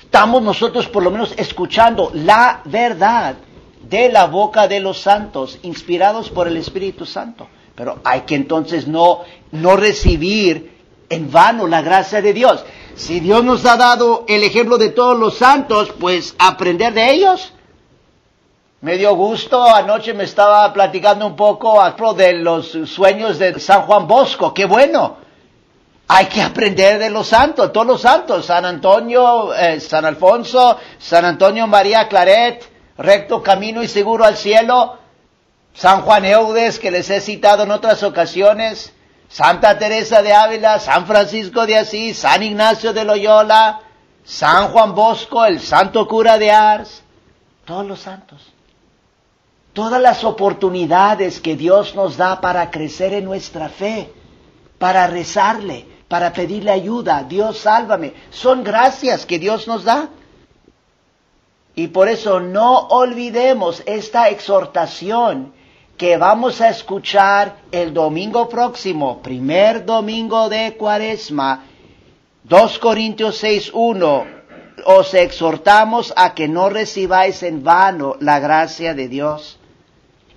Estamos 0.00 0.42
nosotros 0.42 0.88
por 0.88 1.02
lo 1.02 1.10
menos 1.10 1.34
escuchando 1.36 2.10
la 2.14 2.62
verdad 2.64 3.36
de 3.82 4.10
la 4.10 4.26
boca 4.26 4.68
de 4.68 4.80
los 4.80 5.00
santos, 5.00 5.58
inspirados 5.62 6.30
por 6.30 6.46
el 6.48 6.56
Espíritu 6.56 7.06
Santo. 7.06 7.48
Pero 7.74 7.98
hay 8.04 8.22
que 8.22 8.34
entonces 8.34 8.86
no, 8.86 9.20
no 9.52 9.76
recibir 9.76 10.78
en 11.08 11.30
vano 11.30 11.66
la 11.66 11.82
gracia 11.82 12.20
de 12.20 12.32
Dios. 12.32 12.64
Si 12.94 13.20
Dios 13.20 13.44
nos 13.44 13.64
ha 13.64 13.76
dado 13.76 14.24
el 14.28 14.42
ejemplo 14.42 14.78
de 14.78 14.90
todos 14.90 15.18
los 15.18 15.36
santos, 15.36 15.92
pues 15.98 16.34
aprender 16.38 16.92
de 16.92 17.12
ellos. 17.12 17.52
Me 18.80 18.96
dio 18.96 19.14
gusto, 19.14 19.64
anoche 19.64 20.14
me 20.14 20.24
estaba 20.24 20.72
platicando 20.72 21.26
un 21.26 21.34
poco 21.36 21.80
de 22.14 22.34
los 22.34 22.76
sueños 22.86 23.38
de 23.38 23.58
San 23.58 23.82
Juan 23.82 24.06
Bosco, 24.06 24.54
qué 24.54 24.66
bueno. 24.66 25.27
Hay 26.10 26.26
que 26.26 26.40
aprender 26.40 26.98
de 26.98 27.10
los 27.10 27.28
santos, 27.28 27.70
todos 27.70 27.86
los 27.86 28.00
santos, 28.00 28.46
San 28.46 28.64
Antonio, 28.64 29.52
eh, 29.52 29.78
San 29.78 30.06
Alfonso, 30.06 30.78
San 30.98 31.26
Antonio 31.26 31.66
María 31.66 32.08
Claret, 32.08 32.64
recto 32.96 33.42
camino 33.42 33.82
y 33.82 33.88
seguro 33.88 34.24
al 34.24 34.38
cielo. 34.38 34.98
San 35.74 36.00
Juan 36.00 36.24
Eudes, 36.24 36.78
que 36.78 36.90
les 36.90 37.10
he 37.10 37.20
citado 37.20 37.64
en 37.64 37.70
otras 37.70 38.02
ocasiones. 38.02 38.94
Santa 39.28 39.78
Teresa 39.78 40.22
de 40.22 40.32
Ávila, 40.32 40.78
San 40.78 41.06
Francisco 41.06 41.66
de 41.66 41.76
Asís, 41.76 42.18
San 42.18 42.42
Ignacio 42.42 42.94
de 42.94 43.04
Loyola, 43.04 43.82
San 44.24 44.68
Juan 44.68 44.94
Bosco, 44.94 45.44
el 45.44 45.60
santo 45.60 46.08
cura 46.08 46.38
de 46.38 46.50
Ars. 46.50 47.02
Todos 47.66 47.86
los 47.86 48.00
santos. 48.00 48.54
Todas 49.74 50.00
las 50.00 50.24
oportunidades 50.24 51.38
que 51.40 51.54
Dios 51.54 51.94
nos 51.94 52.16
da 52.16 52.40
para 52.40 52.70
crecer 52.70 53.12
en 53.12 53.26
nuestra 53.26 53.68
fe, 53.68 54.10
para 54.78 55.06
rezarle, 55.06 55.97
para 56.08 56.32
pedirle 56.32 56.70
ayuda. 56.70 57.22
Dios 57.22 57.58
sálvame. 57.58 58.14
Son 58.30 58.64
gracias 58.64 59.26
que 59.26 59.38
Dios 59.38 59.68
nos 59.68 59.84
da. 59.84 60.08
Y 61.74 61.88
por 61.88 62.08
eso 62.08 62.40
no 62.40 62.88
olvidemos 62.88 63.82
esta 63.86 64.30
exhortación 64.30 65.52
que 65.96 66.16
vamos 66.16 66.60
a 66.60 66.70
escuchar 66.70 67.56
el 67.70 67.92
domingo 67.92 68.48
próximo, 68.48 69.20
primer 69.20 69.84
domingo 69.84 70.48
de 70.48 70.76
Cuaresma, 70.76 71.64
2 72.44 72.78
Corintios 72.78 73.36
6, 73.38 73.72
1. 73.74 74.26
Os 74.86 75.12
exhortamos 75.12 76.14
a 76.16 76.34
que 76.34 76.48
no 76.48 76.68
recibáis 76.68 77.42
en 77.42 77.62
vano 77.62 78.16
la 78.20 78.38
gracia 78.38 78.94
de 78.94 79.08
Dios. 79.08 79.57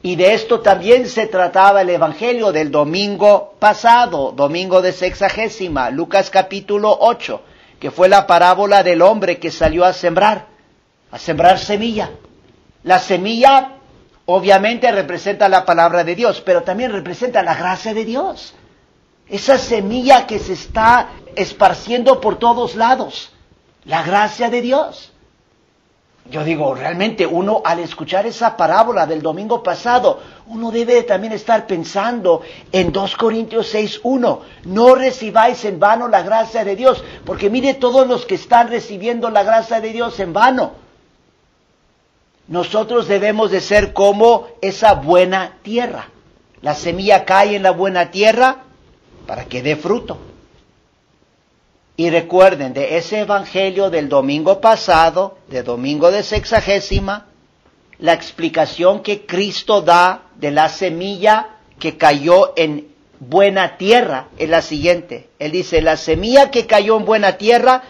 Y 0.03 0.15
de 0.15 0.33
esto 0.33 0.61
también 0.61 1.07
se 1.07 1.27
trataba 1.27 1.81
el 1.81 1.89
Evangelio 1.89 2.51
del 2.51 2.71
domingo 2.71 3.55
pasado, 3.59 4.31
domingo 4.31 4.81
de 4.81 4.93
sexagésima, 4.93 5.91
Lucas 5.91 6.29
capítulo 6.31 6.97
8, 6.99 7.41
que 7.79 7.91
fue 7.91 8.09
la 8.09 8.25
parábola 8.25 8.81
del 8.81 9.01
hombre 9.01 9.37
que 9.39 9.51
salió 9.51 9.85
a 9.85 9.93
sembrar 9.93 10.51
a 11.11 11.19
sembrar 11.19 11.59
semilla. 11.59 12.09
La 12.83 12.97
semilla 12.97 13.73
obviamente 14.25 14.91
representa 14.91 15.49
la 15.49 15.65
palabra 15.65 16.03
de 16.03 16.15
Dios, 16.15 16.41
pero 16.41 16.63
también 16.63 16.91
representa 16.91 17.43
la 17.43 17.53
gracia 17.53 17.93
de 17.93 18.05
Dios. 18.05 18.55
Esa 19.27 19.57
semilla 19.57 20.25
que 20.25 20.39
se 20.39 20.53
está 20.53 21.09
esparciendo 21.35 22.19
por 22.19 22.39
todos 22.39 22.75
lados, 22.75 23.31
la 23.85 24.03
gracia 24.03 24.49
de 24.49 24.61
Dios. 24.61 25.10
Yo 26.29 26.43
digo, 26.43 26.75
realmente 26.75 27.25
uno 27.25 27.61
al 27.65 27.79
escuchar 27.79 28.25
esa 28.25 28.55
parábola 28.55 29.05
del 29.05 29.21
domingo 29.21 29.63
pasado, 29.63 30.21
uno 30.47 30.71
debe 30.71 31.03
también 31.03 31.33
estar 31.33 31.67
pensando 31.67 32.41
en 32.71 32.91
2 32.91 33.17
Corintios 33.17 33.73
6.1, 33.73 34.39
no 34.65 34.95
recibáis 34.95 35.65
en 35.65 35.79
vano 35.79 36.07
la 36.07 36.21
gracia 36.21 36.63
de 36.63 36.75
Dios, 36.75 37.03
porque 37.25 37.49
mire 37.49 37.73
todos 37.73 38.07
los 38.07 38.25
que 38.25 38.35
están 38.35 38.69
recibiendo 38.69 39.29
la 39.29 39.43
gracia 39.43 39.81
de 39.81 39.91
Dios 39.91 40.19
en 40.19 40.31
vano 40.31 40.81
nosotros 42.51 43.07
debemos 43.07 43.49
de 43.49 43.61
ser 43.61 43.93
como 43.93 44.47
esa 44.61 44.95
buena 44.95 45.53
tierra. 45.61 46.09
La 46.61 46.75
semilla 46.75 47.23
cae 47.23 47.55
en 47.55 47.63
la 47.63 47.71
buena 47.71 48.11
tierra 48.11 48.63
para 49.25 49.45
que 49.45 49.61
dé 49.61 49.77
fruto. 49.77 50.17
Y 51.97 52.09
recuerden 52.09 52.73
de 52.73 52.97
ese 52.97 53.19
evangelio 53.19 53.89
del 53.89 54.09
domingo 54.09 54.61
pasado, 54.61 55.37
de 55.49 55.63
domingo 55.63 56.09
de 56.11 56.23
sexagésima, 56.23 57.27
la 57.99 58.13
explicación 58.13 59.03
que 59.03 59.25
Cristo 59.25 59.81
da 59.81 60.23
de 60.35 60.51
la 60.51 60.69
semilla 60.69 61.57
que 61.77 61.97
cayó 61.97 62.53
en 62.55 62.87
buena 63.19 63.77
tierra 63.77 64.29
es 64.37 64.49
la 64.49 64.61
siguiente. 64.61 65.29
Él 65.37 65.51
dice, 65.51 65.81
la 65.81 65.97
semilla 65.97 66.49
que 66.49 66.65
cayó 66.65 66.97
en 66.97 67.05
buena 67.05 67.37
tierra 67.37 67.83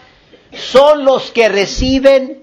son 0.52 1.04
los 1.04 1.30
que 1.30 1.48
reciben 1.48 2.42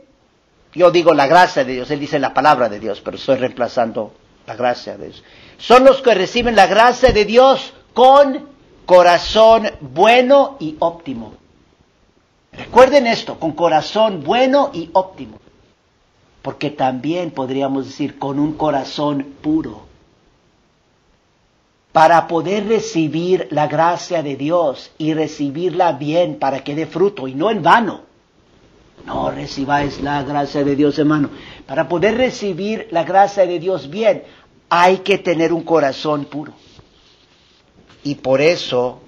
yo 0.73 0.91
digo 0.91 1.13
la 1.13 1.27
gracia 1.27 1.63
de 1.63 1.73
Dios, 1.73 1.89
él 1.91 1.99
dice 1.99 2.19
la 2.19 2.33
palabra 2.33 2.69
de 2.69 2.79
Dios, 2.79 3.01
pero 3.01 3.17
estoy 3.17 3.37
reemplazando 3.37 4.13
la 4.45 4.55
gracia 4.55 4.97
de 4.97 5.07
Dios. 5.07 5.23
Son 5.57 5.83
los 5.83 6.01
que 6.01 6.13
reciben 6.13 6.55
la 6.55 6.67
gracia 6.67 7.11
de 7.11 7.25
Dios 7.25 7.73
con 7.93 8.47
corazón 8.85 9.69
bueno 9.81 10.57
y 10.59 10.75
óptimo. 10.79 11.33
Recuerden 12.59 13.07
esto, 13.07 13.39
con 13.39 13.53
corazón 13.53 14.21
bueno 14.21 14.71
y 14.73 14.89
óptimo. 14.91 15.39
Porque 16.41 16.69
también 16.69 17.31
podríamos 17.31 17.85
decir 17.85 18.19
con 18.19 18.37
un 18.37 18.53
corazón 18.53 19.35
puro. 19.41 19.83
Para 21.93 22.27
poder 22.27 22.67
recibir 22.67 23.47
la 23.51 23.67
gracia 23.67 24.21
de 24.21 24.35
Dios 24.35 24.91
y 24.97 25.13
recibirla 25.13 25.93
bien 25.93 26.37
para 26.37 26.61
que 26.61 26.75
dé 26.75 26.85
fruto 26.85 27.29
y 27.29 27.33
no 27.33 27.49
en 27.49 27.63
vano. 27.63 28.01
No 29.05 29.31
recibáis 29.31 30.01
la 30.01 30.23
gracia 30.23 30.61
de 30.65 30.75
Dios, 30.75 30.99
hermano. 30.99 31.29
Para 31.65 31.87
poder 31.87 32.17
recibir 32.17 32.89
la 32.91 33.05
gracia 33.05 33.45
de 33.45 33.57
Dios 33.57 33.89
bien, 33.89 34.23
hay 34.67 34.97
que 34.97 35.17
tener 35.17 35.53
un 35.53 35.63
corazón 35.63 36.25
puro. 36.25 36.51
Y 38.03 38.15
por 38.15 38.41
eso 38.41 38.99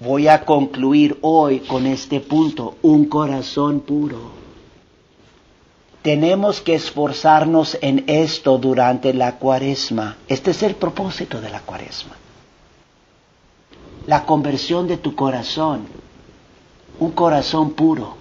voy 0.00 0.28
a 0.28 0.44
concluir 0.44 1.18
hoy 1.20 1.60
con 1.60 1.86
este 1.86 2.20
punto, 2.20 2.76
un 2.82 3.04
corazón 3.04 3.80
puro. 3.80 4.40
Tenemos 6.02 6.62
que 6.62 6.74
esforzarnos 6.74 7.76
en 7.82 8.04
esto 8.06 8.56
durante 8.56 9.12
la 9.12 9.36
cuaresma. 9.36 10.16
Este 10.26 10.52
es 10.52 10.62
el 10.62 10.74
propósito 10.74 11.40
de 11.42 11.50
la 11.50 11.60
cuaresma. 11.60 12.16
La 14.06 14.24
conversión 14.24 14.88
de 14.88 14.96
tu 14.96 15.14
corazón, 15.14 15.86
un 16.98 17.12
corazón 17.12 17.72
puro 17.72 18.16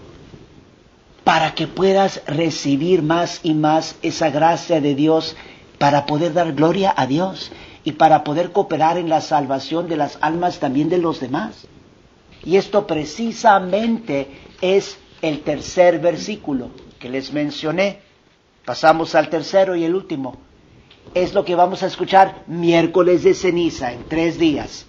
para 1.23 1.53
que 1.55 1.67
puedas 1.67 2.21
recibir 2.25 3.01
más 3.01 3.39
y 3.43 3.53
más 3.53 3.95
esa 4.01 4.29
gracia 4.29 4.81
de 4.81 4.95
Dios 4.95 5.37
para 5.77 6.05
poder 6.05 6.33
dar 6.33 6.53
gloria 6.53 6.93
a 6.95 7.07
Dios 7.07 7.51
y 7.83 7.93
para 7.93 8.23
poder 8.23 8.51
cooperar 8.51 8.97
en 8.97 9.09
la 9.09 9.21
salvación 9.21 9.87
de 9.87 9.97
las 9.97 10.17
almas 10.21 10.59
también 10.59 10.89
de 10.89 10.97
los 10.97 11.19
demás. 11.19 11.67
Y 12.43 12.57
esto 12.57 12.87
precisamente 12.87 14.27
es 14.61 14.97
el 15.21 15.41
tercer 15.41 15.99
versículo 15.99 16.69
que 16.99 17.09
les 17.09 17.31
mencioné. 17.31 17.99
Pasamos 18.65 19.15
al 19.15 19.29
tercero 19.29 19.75
y 19.75 19.83
el 19.83 19.95
último. 19.95 20.37
Es 21.13 21.33
lo 21.33 21.43
que 21.43 21.55
vamos 21.55 21.83
a 21.83 21.87
escuchar 21.87 22.43
miércoles 22.47 23.23
de 23.23 23.33
ceniza 23.33 23.91
en 23.93 24.03
tres 24.03 24.37
días. 24.37 24.85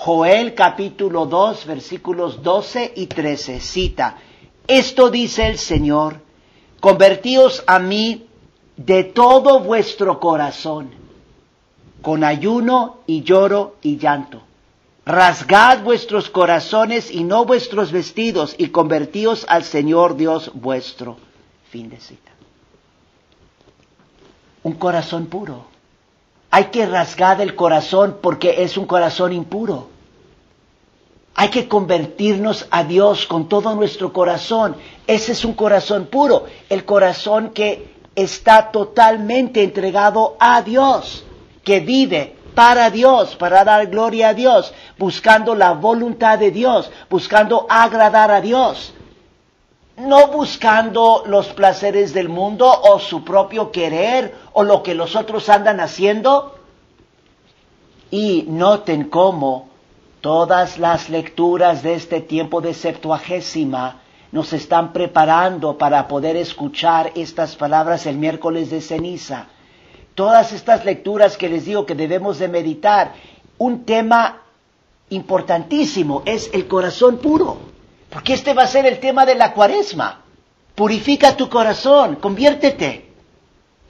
Joel 0.00 0.54
capítulo 0.54 1.26
2 1.26 1.66
versículos 1.66 2.42
12 2.44 2.92
y 2.94 3.06
13 3.08 3.58
cita, 3.58 4.16
esto 4.68 5.10
dice 5.10 5.48
el 5.48 5.58
Señor, 5.58 6.20
convertíos 6.78 7.64
a 7.66 7.80
mí 7.80 8.28
de 8.76 9.02
todo 9.02 9.58
vuestro 9.58 10.20
corazón, 10.20 10.90
con 12.02 12.24
ayuno 12.24 12.98
y 13.06 13.22
lloro 13.22 13.76
y 13.82 13.98
llanto. 13.98 14.42
Rasgad 15.04 15.82
vuestros 15.82 16.28
corazones 16.28 17.10
y 17.10 17.24
no 17.24 17.44
vuestros 17.46 17.92
vestidos, 17.92 18.54
y 18.58 18.68
convertíos 18.68 19.46
al 19.48 19.64
Señor 19.64 20.16
Dios 20.16 20.50
vuestro. 20.54 21.16
Fin 21.70 21.88
de 21.88 21.98
cita. 21.98 22.30
Un 24.62 24.74
corazón 24.74 25.26
puro. 25.26 25.64
Hay 26.50 26.64
que 26.66 26.86
rasgar 26.86 27.40
el 27.40 27.54
corazón 27.54 28.18
porque 28.20 28.62
es 28.62 28.76
un 28.76 28.86
corazón 28.86 29.32
impuro. 29.32 29.88
Hay 31.34 31.50
que 31.50 31.68
convertirnos 31.68 32.66
a 32.70 32.84
Dios 32.84 33.26
con 33.26 33.48
todo 33.48 33.74
nuestro 33.76 34.12
corazón. 34.12 34.76
Ese 35.06 35.32
es 35.32 35.44
un 35.44 35.54
corazón 35.54 36.06
puro, 36.06 36.46
el 36.68 36.84
corazón 36.84 37.50
que 37.50 37.94
está 38.14 38.72
totalmente 38.72 39.62
entregado 39.62 40.36
a 40.40 40.62
Dios, 40.62 41.24
que 41.68 41.80
vive 41.80 42.34
para 42.54 42.88
Dios, 42.88 43.36
para 43.36 43.62
dar 43.62 43.88
gloria 43.88 44.30
a 44.30 44.34
Dios, 44.34 44.72
buscando 44.96 45.54
la 45.54 45.72
voluntad 45.74 46.38
de 46.38 46.50
Dios, 46.50 46.90
buscando 47.10 47.66
agradar 47.68 48.30
a 48.30 48.40
Dios, 48.40 48.94
no 49.98 50.28
buscando 50.28 51.24
los 51.26 51.48
placeres 51.48 52.14
del 52.14 52.30
mundo 52.30 52.66
o 52.66 52.98
su 52.98 53.22
propio 53.22 53.70
querer 53.70 54.34
o 54.54 54.62
lo 54.62 54.82
que 54.82 54.94
los 54.94 55.14
otros 55.14 55.50
andan 55.50 55.78
haciendo. 55.78 56.54
Y 58.10 58.46
noten 58.48 59.10
cómo 59.10 59.68
todas 60.22 60.78
las 60.78 61.10
lecturas 61.10 61.82
de 61.82 61.92
este 61.96 62.22
tiempo 62.22 62.62
de 62.62 62.72
Septuagésima 62.72 64.00
nos 64.32 64.54
están 64.54 64.94
preparando 64.94 65.76
para 65.76 66.08
poder 66.08 66.34
escuchar 66.36 67.12
estas 67.14 67.56
palabras 67.56 68.06
el 68.06 68.16
miércoles 68.16 68.70
de 68.70 68.80
ceniza. 68.80 69.48
Todas 70.18 70.52
estas 70.52 70.84
lecturas 70.84 71.36
que 71.36 71.48
les 71.48 71.64
digo 71.64 71.86
que 71.86 71.94
debemos 71.94 72.40
de 72.40 72.48
meditar, 72.48 73.12
un 73.56 73.84
tema 73.84 74.42
importantísimo 75.10 76.24
es 76.26 76.50
el 76.52 76.66
corazón 76.66 77.18
puro, 77.18 77.56
porque 78.10 78.32
este 78.32 78.52
va 78.52 78.64
a 78.64 78.66
ser 78.66 78.84
el 78.84 78.98
tema 78.98 79.24
de 79.24 79.36
la 79.36 79.52
cuaresma. 79.52 80.22
Purifica 80.74 81.36
tu 81.36 81.48
corazón, 81.48 82.16
conviértete, 82.16 83.12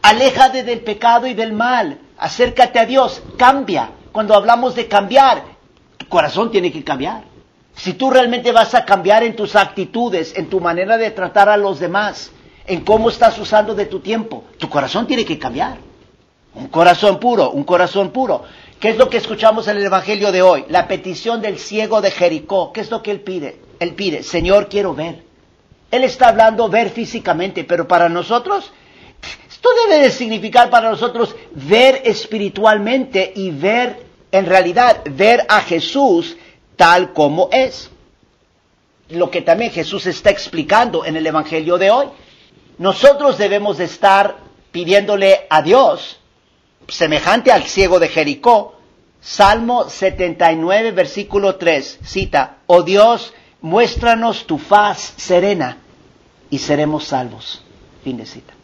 aléjate 0.02 0.64
del 0.64 0.80
pecado 0.80 1.26
y 1.26 1.32
del 1.32 1.54
mal, 1.54 1.98
acércate 2.18 2.78
a 2.78 2.84
Dios, 2.84 3.22
cambia. 3.38 3.92
Cuando 4.12 4.34
hablamos 4.34 4.74
de 4.74 4.86
cambiar, 4.86 5.42
tu 5.96 6.08
corazón 6.08 6.50
tiene 6.50 6.70
que 6.70 6.84
cambiar. 6.84 7.22
Si 7.74 7.94
tú 7.94 8.10
realmente 8.10 8.52
vas 8.52 8.74
a 8.74 8.84
cambiar 8.84 9.22
en 9.22 9.34
tus 9.34 9.56
actitudes, 9.56 10.36
en 10.36 10.50
tu 10.50 10.60
manera 10.60 10.98
de 10.98 11.10
tratar 11.10 11.48
a 11.48 11.56
los 11.56 11.80
demás, 11.80 12.30
en 12.66 12.82
cómo 12.82 13.08
estás 13.08 13.38
usando 13.38 13.74
de 13.74 13.86
tu 13.86 14.00
tiempo, 14.00 14.44
tu 14.58 14.68
corazón 14.68 15.06
tiene 15.06 15.24
que 15.24 15.38
cambiar. 15.38 15.87
Un 16.58 16.68
corazón 16.68 17.20
puro, 17.20 17.50
un 17.50 17.62
corazón 17.62 18.10
puro. 18.10 18.42
¿Qué 18.80 18.88
es 18.90 18.96
lo 18.96 19.08
que 19.08 19.18
escuchamos 19.18 19.68
en 19.68 19.76
el 19.76 19.84
Evangelio 19.86 20.32
de 20.32 20.42
hoy? 20.42 20.64
La 20.68 20.88
petición 20.88 21.40
del 21.40 21.56
ciego 21.56 22.00
de 22.00 22.10
Jericó. 22.10 22.72
¿Qué 22.72 22.80
es 22.80 22.90
lo 22.90 23.00
que 23.00 23.12
él 23.12 23.20
pide? 23.20 23.60
Él 23.78 23.94
pide, 23.94 24.24
Señor, 24.24 24.68
quiero 24.68 24.92
ver. 24.92 25.22
Él 25.92 26.02
está 26.02 26.28
hablando 26.28 26.68
ver 26.68 26.90
físicamente, 26.90 27.62
pero 27.62 27.86
para 27.86 28.08
nosotros, 28.08 28.72
esto 29.48 29.68
debe 29.86 30.02
de 30.02 30.10
significar 30.10 30.68
para 30.68 30.90
nosotros 30.90 31.36
ver 31.52 32.02
espiritualmente 32.04 33.32
y 33.36 33.50
ver, 33.50 34.02
en 34.32 34.46
realidad, 34.46 35.02
ver 35.12 35.46
a 35.48 35.60
Jesús 35.60 36.36
tal 36.74 37.12
como 37.12 37.50
es. 37.52 37.88
Lo 39.10 39.30
que 39.30 39.42
también 39.42 39.70
Jesús 39.70 40.06
está 40.06 40.30
explicando 40.30 41.04
en 41.04 41.16
el 41.16 41.26
Evangelio 41.26 41.78
de 41.78 41.92
hoy. 41.92 42.06
Nosotros 42.78 43.38
debemos 43.38 43.78
de 43.78 43.84
estar 43.84 44.38
pidiéndole 44.72 45.46
a 45.48 45.62
Dios, 45.62 46.18
semejante 46.88 47.52
al 47.52 47.64
ciego 47.64 48.00
de 48.00 48.08
Jericó, 48.08 48.74
Salmo 49.20 49.88
79, 49.88 50.92
versículo 50.92 51.56
3, 51.56 52.00
cita, 52.02 52.58
Oh 52.66 52.82
Dios, 52.82 53.34
muéstranos 53.60 54.46
tu 54.46 54.58
faz 54.58 55.14
serena 55.16 55.78
y 56.50 56.58
seremos 56.58 57.04
salvos. 57.04 57.62
Fin 58.02 58.16
de 58.16 58.26
cita. 58.26 58.54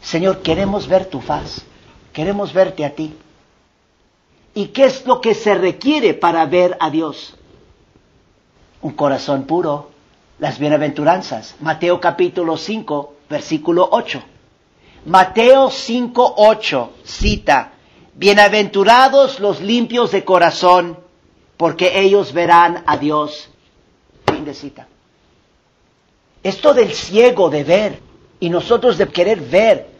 Señor, 0.00 0.42
queremos 0.42 0.88
ver 0.88 1.06
tu 1.06 1.20
faz, 1.20 1.62
queremos 2.12 2.52
verte 2.52 2.84
a 2.84 2.94
ti. 2.94 3.14
¿Y 4.54 4.68
qué 4.68 4.84
es 4.84 5.06
lo 5.06 5.20
que 5.20 5.34
se 5.34 5.54
requiere 5.54 6.14
para 6.14 6.46
ver 6.46 6.76
a 6.80 6.90
Dios? 6.90 7.36
Un 8.80 8.92
corazón 8.92 9.44
puro, 9.44 9.90
las 10.38 10.58
bienaventuranzas. 10.58 11.56
Mateo 11.60 12.00
capítulo 12.00 12.56
5, 12.56 13.14
versículo 13.28 13.88
8. 13.92 14.22
Mateo 15.06 15.70
5, 15.70 16.34
8 16.36 16.92
cita, 17.04 17.72
Bienaventurados 18.14 19.38
los 19.38 19.60
limpios 19.60 20.10
de 20.10 20.24
corazón, 20.24 20.98
porque 21.56 22.00
ellos 22.00 22.32
verán 22.32 22.82
a 22.88 22.96
Dios. 22.96 23.48
Fin 24.26 24.44
de 24.44 24.52
cita. 24.52 24.88
Esto 26.42 26.74
del 26.74 26.92
ciego 26.92 27.50
de 27.50 27.62
ver 27.62 28.00
y 28.40 28.50
nosotros 28.50 28.98
de 28.98 29.06
querer 29.06 29.40
ver, 29.42 29.90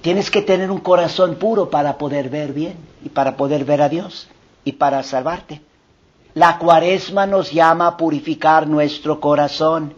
tienes 0.00 0.30
que 0.30 0.42
tener 0.42 0.70
un 0.70 0.78
corazón 0.80 1.34
puro 1.34 1.68
para 1.68 1.98
poder 1.98 2.28
ver 2.28 2.52
bien 2.52 2.76
y 3.04 3.08
para 3.08 3.36
poder 3.36 3.64
ver 3.64 3.82
a 3.82 3.88
Dios 3.88 4.28
y 4.64 4.72
para 4.72 5.02
salvarte. 5.02 5.60
La 6.34 6.56
cuaresma 6.58 7.26
nos 7.26 7.50
llama 7.50 7.88
a 7.88 7.96
purificar 7.96 8.68
nuestro 8.68 9.18
corazón 9.18 9.92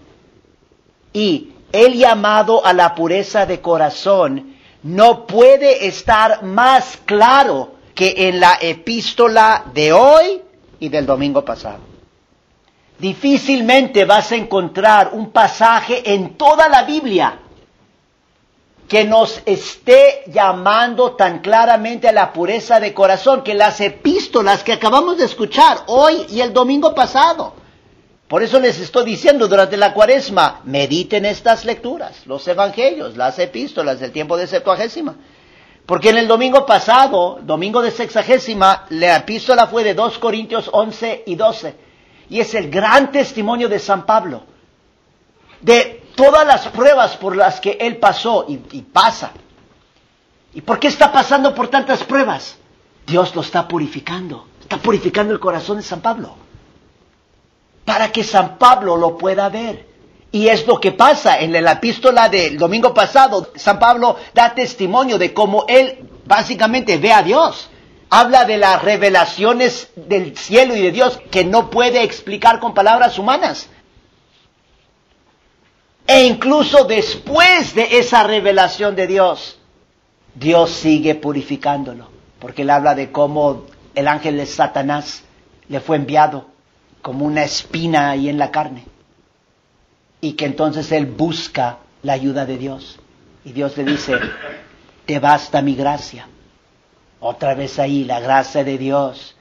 y 1.13 1.52
el 1.73 1.95
llamado 1.95 2.65
a 2.65 2.73
la 2.73 2.95
pureza 2.95 3.47
de 3.47 3.61
corazón 3.61 4.57
no 4.83 5.27
puede 5.27 5.87
estar 5.87 6.43
más 6.43 6.99
claro 7.05 7.73
que 7.95 8.29
en 8.29 8.41
la 8.41 8.59
epístola 8.61 9.65
de 9.73 9.93
hoy 9.93 10.43
y 10.81 10.89
del 10.89 11.07
domingo 11.07 11.45
pasado. 11.45 11.79
Difícilmente 12.99 14.05
vas 14.05 14.33
a 14.33 14.37
encontrar 14.37 15.11
un 15.13 15.31
pasaje 15.31 16.13
en 16.13 16.35
toda 16.35 16.69
la 16.69 16.85
Biblia 16.85 17.39
que 18.89 19.05
nos 19.05 19.41
esté 19.47 20.23
llamando 20.27 21.13
tan 21.13 21.39
claramente 21.41 22.09
a 22.09 22.13
la 22.13 22.33
pureza 22.33 22.79
de 22.79 22.93
corazón, 22.93 23.43
que 23.43 23.55
las 23.55 23.81
epístolas 23.81 24.63
que 24.63 24.75
acabamos 24.75 25.17
de 25.17 25.25
escuchar 25.25 25.79
hoy 25.87 26.27
y 26.29 26.41
el 26.41 26.53
domingo 26.53 26.95
pasado. 26.95 27.55
Por 28.33 28.43
eso 28.43 28.59
les 28.59 28.81
estoy 28.81 29.05
diciendo 29.05 29.47
durante 29.47 29.77
la 29.77 29.93
cuaresma, 29.93 30.63
mediten 30.65 31.27
estas 31.27 31.67
lecturas, 31.67 32.27
los 32.27 32.49
evangelios, 32.49 33.15
las 33.15 33.39
epístolas 33.39 34.01
del 34.01 34.11
tiempo 34.11 34.39
de 34.39 34.47
Septuagésima. 34.47 35.17
Porque 35.85 36.09
en 36.09 36.17
el 36.17 36.27
domingo 36.27 36.65
pasado, 36.65 37.41
domingo 37.43 37.83
de 37.83 37.91
sexagésima, 37.91 38.87
la 38.89 39.17
epístola 39.17 39.67
fue 39.67 39.85
de 39.85 39.93
2 39.93 40.19
Corintios 40.19 40.71
11 40.73 41.25
y 41.27 41.35
12. 41.35 41.75
Y 42.31 42.41
es 42.41 42.55
el 42.55 42.71
gran 42.71 43.13
testimonio 43.13 43.69
de 43.69 43.79
San 43.79 44.07
Pablo. 44.07 44.45
De 45.61 46.03
todas 46.15 46.47
las 46.47 46.69
pruebas 46.69 47.19
por 47.19 47.37
las 47.37 47.61
que 47.61 47.73
él 47.73 47.99
pasó 47.99 48.47
y, 48.49 48.63
y, 48.79 48.81
pasa. 48.81 49.33
¿Y 50.55 50.63
por 50.63 50.79
qué 50.79 50.89
está 50.89 51.13
pasando 51.13 51.55
por 51.55 51.69
tantas 51.69 52.03
pruebas? 52.03 52.57
Dios 53.07 53.35
lo 53.35 53.43
está 53.43 53.69
purificando. 53.69 54.47
Está 54.59 54.79
purificando 54.79 55.35
el 55.35 55.39
corazón 55.39 55.77
de 55.77 55.83
San 55.83 56.01
Pablo. 56.01 56.37
Para 57.85 58.13
que 58.13 58.25
San 58.25 58.59
Pablo 58.59 58.97
lo 58.97 59.19
pueda 59.19 59.49
ver. 59.49 59.93
Y 60.33 60.49
es 60.49 60.67
lo 60.67 60.81
que 60.81 60.93
pasa 60.93 61.41
en 61.41 61.53
la 61.53 61.73
epístola 61.73 62.29
del 62.29 62.57
domingo 62.57 62.95
pasado. 62.95 63.51
San 63.55 63.79
Pablo 63.79 64.17
da 64.33 64.55
testimonio 64.55 65.19
de 65.19 65.35
cómo 65.35 65.67
él 65.69 66.09
básicamente 66.25 66.97
ve 66.97 67.13
a 67.13 67.23
Dios. 67.23 67.69
Habla 68.09 68.47
de 68.47 68.57
las 68.57 68.83
revelaciones 68.83 69.91
del 69.95 70.37
cielo 70.37 70.75
y 70.75 70.83
de 70.83 70.91
Dios 70.91 71.21
que 71.31 71.45
no 71.45 71.71
puede 71.71 72.03
explicar 72.03 72.61
con 72.61 72.73
palabras 72.73 73.19
humanas. 73.19 73.69
E 76.07 76.25
incluso 76.25 76.85
después 76.85 77.75
de 77.75 77.99
esa 77.99 78.23
revelación 78.23 78.97
de 78.97 79.07
Dios, 79.07 79.59
Dios 80.35 80.71
sigue 80.71 81.15
purificándolo, 81.15 82.09
porque 82.39 82.63
él 82.63 82.71
habla 82.71 82.95
de 82.95 83.13
cómo 83.13 83.67
el 83.95 84.09
ángel 84.09 84.39
de 84.39 84.47
Satanás 84.47 85.23
le 85.69 85.81
fue 85.81 85.97
enviado 85.97 86.52
como 87.03 87.27
una 87.27 87.45
espina 87.45 88.11
ahí 88.11 88.29
en 88.29 88.39
la 88.39 88.51
carne, 88.51 88.85
y 90.21 90.33
que 90.33 90.47
entonces 90.47 90.91
él 90.93 91.07
busca 91.07 91.79
la 92.03 92.15
ayuda 92.15 92.47
de 92.47 92.57
Dios, 92.57 92.99
y 93.45 93.53
Dios 93.53 93.77
le 93.77 93.85
dice, 93.85 94.19
te 95.05 95.19
basta 95.19 95.61
mi 95.61 95.75
gracia. 95.75 96.29
Otra 97.21 97.55
vez 97.55 97.79
ahí, 97.79 98.05
la 98.05 98.21
gracia 98.21 98.65
de 98.65 98.79
Dios 98.79 99.37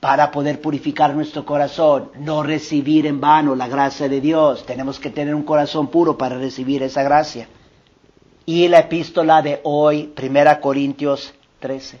para 0.00 0.30
poder 0.30 0.60
purificar 0.60 1.14
nuestro 1.14 1.44
corazón, 1.44 2.10
no 2.20 2.42
recibir 2.42 3.06
en 3.06 3.20
vano 3.20 3.56
la 3.56 3.66
gracia 3.66 4.08
de 4.08 4.20
Dios. 4.20 4.64
Tenemos 4.64 5.00
que 5.00 5.10
tener 5.10 5.34
un 5.34 5.42
corazón 5.42 5.88
puro 5.88 6.16
para 6.16 6.38
recibir 6.38 6.82
esa 6.82 7.02
gracia. 7.02 7.48
Y 8.44 8.68
la 8.68 8.80
epístola 8.80 9.42
de 9.42 9.60
hoy, 9.64 10.14
1 10.16 10.60
Corintios 10.60 11.34
13. 11.58 11.98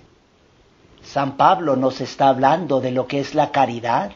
San 1.02 1.36
Pablo 1.36 1.74
nos 1.74 2.00
está 2.00 2.28
hablando 2.28 2.80
de 2.80 2.92
lo 2.92 3.06
que 3.06 3.18
es 3.18 3.34
la 3.34 3.50
caridad 3.50 4.12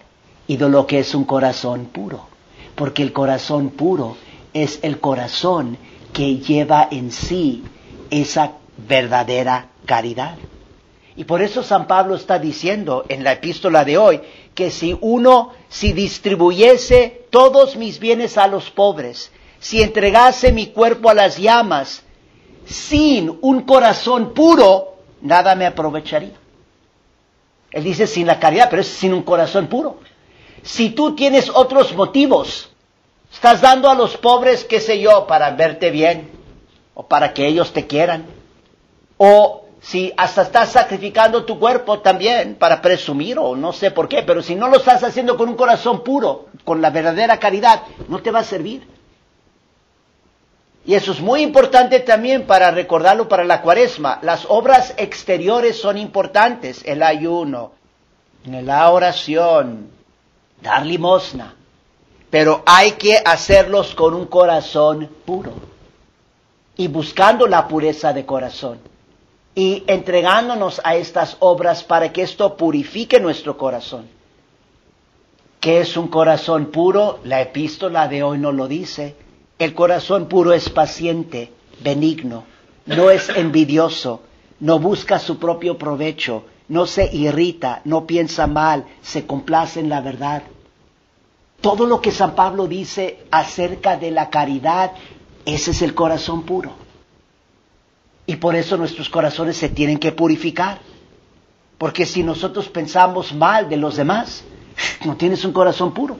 y 0.46 0.56
de 0.56 0.68
lo 0.68 0.86
que 0.86 1.00
es 1.00 1.14
un 1.14 1.24
corazón 1.24 1.86
puro. 1.86 2.26
Porque 2.74 3.02
el 3.02 3.12
corazón 3.12 3.70
puro 3.70 4.16
es 4.52 4.80
el 4.82 5.00
corazón 5.00 5.76
que 6.12 6.38
lleva 6.38 6.88
en 6.90 7.12
sí 7.12 7.64
esa 8.10 8.52
verdadera 8.76 9.68
caridad. 9.86 10.36
Y 11.16 11.24
por 11.24 11.42
eso 11.42 11.62
San 11.62 11.86
Pablo 11.86 12.14
está 12.14 12.38
diciendo 12.38 13.04
en 13.08 13.24
la 13.24 13.32
epístola 13.32 13.84
de 13.84 13.98
hoy 13.98 14.20
que 14.54 14.70
si 14.70 14.96
uno, 15.00 15.50
si 15.68 15.92
distribuyese 15.92 17.26
todos 17.30 17.76
mis 17.76 17.98
bienes 17.98 18.38
a 18.38 18.46
los 18.46 18.70
pobres, 18.70 19.30
si 19.58 19.82
entregase 19.82 20.52
mi 20.52 20.68
cuerpo 20.68 21.10
a 21.10 21.14
las 21.14 21.36
llamas, 21.36 22.02
sin 22.64 23.38
un 23.42 23.62
corazón 23.62 24.32
puro, 24.32 24.94
nada 25.20 25.54
me 25.54 25.66
aprovecharía. 25.66 26.32
Él 27.70 27.84
dice 27.84 28.06
sin 28.06 28.26
la 28.26 28.40
caridad, 28.40 28.68
pero 28.70 28.82
es 28.82 28.88
sin 28.88 29.12
un 29.12 29.22
corazón 29.22 29.66
puro. 29.66 29.98
Si 30.62 30.90
tú 30.90 31.14
tienes 31.14 31.50
otros 31.50 31.94
motivos, 31.94 32.70
estás 33.32 33.60
dando 33.60 33.88
a 33.88 33.94
los 33.94 34.16
pobres, 34.16 34.64
qué 34.64 34.80
sé 34.80 35.00
yo, 35.00 35.26
para 35.26 35.50
verte 35.50 35.90
bien, 35.90 36.30
o 36.94 37.06
para 37.06 37.32
que 37.32 37.46
ellos 37.46 37.72
te 37.72 37.86
quieran. 37.86 38.26
O 39.16 39.64
si 39.80 40.12
hasta 40.16 40.42
estás 40.42 40.72
sacrificando 40.72 41.44
tu 41.44 41.58
cuerpo 41.58 42.00
también 42.00 42.54
para 42.56 42.82
presumir 42.82 43.38
o 43.38 43.56
no 43.56 43.72
sé 43.72 43.90
por 43.90 44.08
qué, 44.08 44.22
pero 44.22 44.42
si 44.42 44.54
no 44.54 44.68
lo 44.68 44.76
estás 44.76 45.02
haciendo 45.02 45.36
con 45.36 45.48
un 45.48 45.56
corazón 45.56 46.04
puro, 46.04 46.46
con 46.64 46.82
la 46.82 46.90
verdadera 46.90 47.38
caridad, 47.38 47.82
no 48.08 48.20
te 48.20 48.30
va 48.30 48.40
a 48.40 48.44
servir. 48.44 48.86
Y 50.84 50.94
eso 50.94 51.12
es 51.12 51.20
muy 51.20 51.42
importante 51.42 52.00
también 52.00 52.46
para 52.46 52.70
recordarlo 52.70 53.28
para 53.28 53.44
la 53.44 53.62
cuaresma. 53.62 54.18
Las 54.22 54.46
obras 54.48 54.94
exteriores 54.96 55.80
son 55.80 55.98
importantes, 55.98 56.82
el 56.84 57.02
ayuno, 57.02 57.72
la 58.44 58.90
oración, 58.90 59.90
dar 60.62 60.84
limosna, 60.86 61.54
pero 62.30 62.62
hay 62.66 62.92
que 62.92 63.16
hacerlos 63.24 63.94
con 63.94 64.14
un 64.14 64.26
corazón 64.26 65.08
puro 65.24 65.52
y 66.76 66.88
buscando 66.88 67.46
la 67.46 67.66
pureza 67.68 68.12
de 68.12 68.24
corazón 68.24 68.78
y 69.54 69.82
entregándonos 69.86 70.80
a 70.84 70.94
estas 70.96 71.36
obras 71.40 71.82
para 71.82 72.12
que 72.12 72.22
esto 72.22 72.56
purifique 72.56 73.20
nuestro 73.20 73.56
corazón. 73.58 74.08
¿Qué 75.60 75.80
es 75.80 75.96
un 75.96 76.08
corazón 76.08 76.66
puro? 76.66 77.18
La 77.24 77.42
epístola 77.42 78.08
de 78.08 78.22
hoy 78.22 78.38
no 78.38 78.52
lo 78.52 78.66
dice. 78.66 79.14
El 79.58 79.74
corazón 79.74 80.26
puro 80.26 80.54
es 80.54 80.70
paciente, 80.70 81.52
benigno, 81.80 82.44
no 82.86 83.10
es 83.10 83.28
envidioso, 83.28 84.22
no 84.60 84.78
busca 84.78 85.18
su 85.18 85.38
propio 85.38 85.76
provecho, 85.76 86.44
no 86.70 86.86
se 86.86 87.10
irrita, 87.12 87.82
no 87.84 88.06
piensa 88.06 88.46
mal, 88.46 88.86
se 89.02 89.26
complace 89.26 89.80
en 89.80 89.88
la 89.88 90.00
verdad. 90.00 90.44
Todo 91.60 91.84
lo 91.84 92.00
que 92.00 92.12
San 92.12 92.36
Pablo 92.36 92.68
dice 92.68 93.24
acerca 93.32 93.96
de 93.96 94.12
la 94.12 94.30
caridad, 94.30 94.92
ese 95.44 95.72
es 95.72 95.82
el 95.82 95.94
corazón 95.94 96.44
puro. 96.44 96.70
Y 98.24 98.36
por 98.36 98.54
eso 98.54 98.76
nuestros 98.76 99.08
corazones 99.08 99.56
se 99.56 99.68
tienen 99.68 99.98
que 99.98 100.12
purificar. 100.12 100.78
Porque 101.76 102.06
si 102.06 102.22
nosotros 102.22 102.68
pensamos 102.68 103.34
mal 103.34 103.68
de 103.68 103.76
los 103.76 103.96
demás, 103.96 104.44
no 105.04 105.16
tienes 105.16 105.44
un 105.44 105.52
corazón 105.52 105.92
puro. 105.92 106.16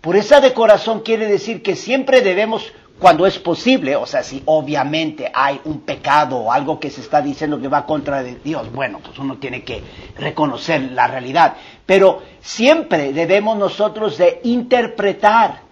Pureza 0.00 0.40
de 0.40 0.52
corazón 0.54 1.00
quiere 1.00 1.28
decir 1.28 1.62
que 1.62 1.76
siempre 1.76 2.20
debemos, 2.20 2.72
cuando 3.00 3.26
es 3.26 3.38
posible, 3.38 3.96
o 3.96 4.06
sea, 4.06 4.22
si 4.22 4.42
obviamente 4.46 5.30
hay 5.34 5.60
un 5.64 5.80
pecado 5.80 6.36
o 6.36 6.52
algo 6.52 6.78
que 6.78 6.90
se 6.90 7.00
está 7.00 7.20
diciendo 7.20 7.60
que 7.60 7.66
va 7.66 7.86
contra 7.86 8.22
de 8.22 8.36
Dios, 8.36 8.70
bueno, 8.72 9.00
pues 9.04 9.18
uno 9.18 9.38
tiene 9.38 9.64
que 9.64 9.82
reconocer 10.16 10.92
la 10.92 11.08
realidad. 11.08 11.56
Pero 11.86 12.22
siempre 12.40 13.12
debemos 13.12 13.58
nosotros 13.58 14.18
de 14.18 14.40
interpretar 14.44 15.62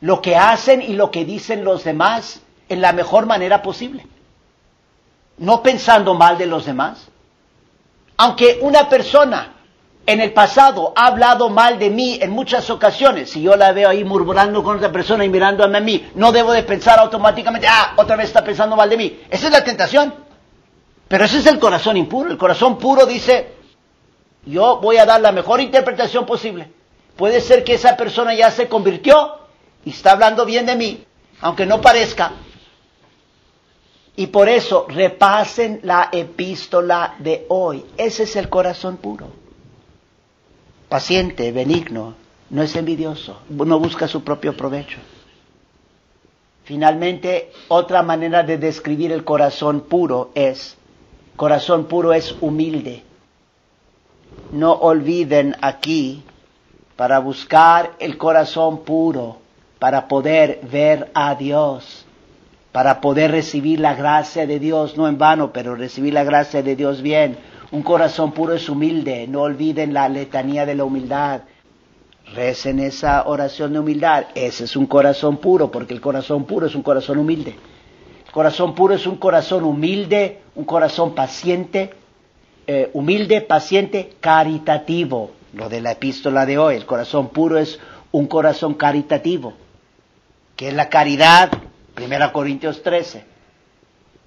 lo 0.00 0.22
que 0.22 0.36
hacen 0.36 0.82
y 0.82 0.92
lo 0.92 1.10
que 1.10 1.24
dicen 1.24 1.64
los 1.64 1.82
demás 1.82 2.42
en 2.68 2.80
la 2.80 2.92
mejor 2.92 3.26
manera 3.26 3.62
posible 3.62 4.06
no 5.38 5.62
pensando 5.62 6.14
mal 6.14 6.38
de 6.38 6.46
los 6.46 6.64
demás. 6.64 7.08
Aunque 8.16 8.58
una 8.62 8.88
persona 8.88 9.55
en 10.06 10.20
el 10.20 10.32
pasado 10.32 10.92
ha 10.94 11.08
hablado 11.08 11.50
mal 11.50 11.78
de 11.78 11.90
mí 11.90 12.18
en 12.22 12.30
muchas 12.30 12.70
ocasiones, 12.70 13.30
si 13.30 13.42
yo 13.42 13.56
la 13.56 13.72
veo 13.72 13.88
ahí 13.88 14.04
murmurando 14.04 14.62
con 14.62 14.76
otra 14.76 14.92
persona 14.92 15.24
y 15.24 15.28
mirándome 15.28 15.78
a 15.78 15.80
mí, 15.80 16.08
no 16.14 16.30
debo 16.30 16.52
de 16.52 16.62
pensar 16.62 16.98
automáticamente, 17.00 17.66
ah, 17.68 17.92
otra 17.96 18.16
vez 18.16 18.26
está 18.28 18.44
pensando 18.44 18.76
mal 18.76 18.88
de 18.88 18.96
mí. 18.96 19.20
Esa 19.28 19.46
es 19.46 19.52
la 19.52 19.64
tentación. 19.64 20.14
Pero 21.08 21.24
ese 21.24 21.38
es 21.38 21.46
el 21.46 21.58
corazón 21.58 21.96
impuro. 21.96 22.30
El 22.30 22.38
corazón 22.38 22.78
puro 22.78 23.06
dice, 23.06 23.52
yo 24.44 24.78
voy 24.80 24.96
a 24.98 25.06
dar 25.06 25.20
la 25.20 25.32
mejor 25.32 25.60
interpretación 25.60 26.24
posible. 26.24 26.70
Puede 27.16 27.40
ser 27.40 27.64
que 27.64 27.74
esa 27.74 27.96
persona 27.96 28.34
ya 28.34 28.50
se 28.50 28.68
convirtió 28.68 29.38
y 29.84 29.90
está 29.90 30.12
hablando 30.12 30.44
bien 30.44 30.66
de 30.66 30.76
mí, 30.76 31.04
aunque 31.40 31.66
no 31.66 31.80
parezca, 31.80 32.32
y 34.16 34.28
por 34.28 34.48
eso 34.48 34.86
repasen 34.88 35.80
la 35.82 36.08
epístola 36.10 37.14
de 37.18 37.46
hoy. 37.48 37.84
Ese 37.96 38.24
es 38.24 38.36
el 38.36 38.48
corazón 38.48 38.96
puro. 38.96 39.45
Paciente, 40.88 41.50
benigno, 41.52 42.14
no 42.50 42.62
es 42.62 42.76
envidioso, 42.76 43.40
no 43.48 43.78
busca 43.78 44.06
su 44.06 44.22
propio 44.22 44.56
provecho. 44.56 44.98
Finalmente, 46.64 47.52
otra 47.68 48.02
manera 48.02 48.42
de 48.42 48.58
describir 48.58 49.12
el 49.12 49.24
corazón 49.24 49.82
puro 49.82 50.30
es, 50.34 50.76
corazón 51.36 51.86
puro 51.86 52.12
es 52.12 52.36
humilde. 52.40 53.02
No 54.52 54.72
olviden 54.72 55.56
aquí, 55.60 56.22
para 56.96 57.18
buscar 57.18 57.92
el 57.98 58.16
corazón 58.16 58.84
puro, 58.84 59.38
para 59.78 60.08
poder 60.08 60.60
ver 60.70 61.10
a 61.14 61.34
Dios, 61.34 62.06
para 62.72 63.00
poder 63.00 63.30
recibir 63.30 63.80
la 63.80 63.94
gracia 63.94 64.46
de 64.46 64.58
Dios, 64.58 64.96
no 64.96 65.06
en 65.08 65.18
vano, 65.18 65.52
pero 65.52 65.74
recibir 65.74 66.14
la 66.14 66.24
gracia 66.24 66.62
de 66.62 66.74
Dios 66.74 67.02
bien. 67.02 67.38
Un 67.72 67.82
corazón 67.82 68.32
puro 68.32 68.54
es 68.54 68.68
humilde, 68.68 69.26
no 69.28 69.42
olviden 69.42 69.92
la 69.92 70.08
letanía 70.08 70.64
de 70.64 70.74
la 70.74 70.84
humildad. 70.84 71.42
Recen 72.34 72.78
esa 72.78 73.26
oración 73.26 73.72
de 73.72 73.80
humildad. 73.80 74.26
Ese 74.34 74.64
es 74.64 74.76
un 74.76 74.86
corazón 74.86 75.38
puro, 75.38 75.70
porque 75.70 75.94
el 75.94 76.00
corazón 76.00 76.44
puro 76.44 76.66
es 76.66 76.74
un 76.74 76.82
corazón 76.82 77.18
humilde. 77.18 77.54
El 78.26 78.32
corazón 78.32 78.74
puro 78.74 78.94
es 78.94 79.06
un 79.06 79.16
corazón 79.16 79.64
humilde, 79.64 80.40
un 80.54 80.64
corazón 80.64 81.14
paciente, 81.14 81.90
eh, 82.66 82.90
humilde, 82.92 83.40
paciente, 83.40 84.12
caritativo. 84.20 85.32
Lo 85.52 85.68
de 85.68 85.80
la 85.80 85.92
epístola 85.92 86.46
de 86.46 86.58
hoy, 86.58 86.76
el 86.76 86.86
corazón 86.86 87.28
puro 87.28 87.58
es 87.58 87.78
un 88.12 88.26
corazón 88.26 88.74
caritativo, 88.74 89.54
que 90.54 90.68
es 90.68 90.74
la 90.74 90.88
caridad 90.88 91.50
Primera 91.94 92.32
Corintios 92.32 92.82
13. 92.82 93.35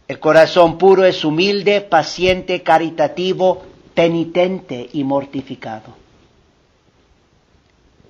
El 0.10 0.20
corazón 0.20 0.80
puro 0.80 1.06
es 1.06 1.24
humilde, 1.24 1.82
paciente, 1.82 2.64
caritativo, 2.64 3.62
penitente 3.94 4.90
y 4.92 5.04
mortificado. 5.04 5.94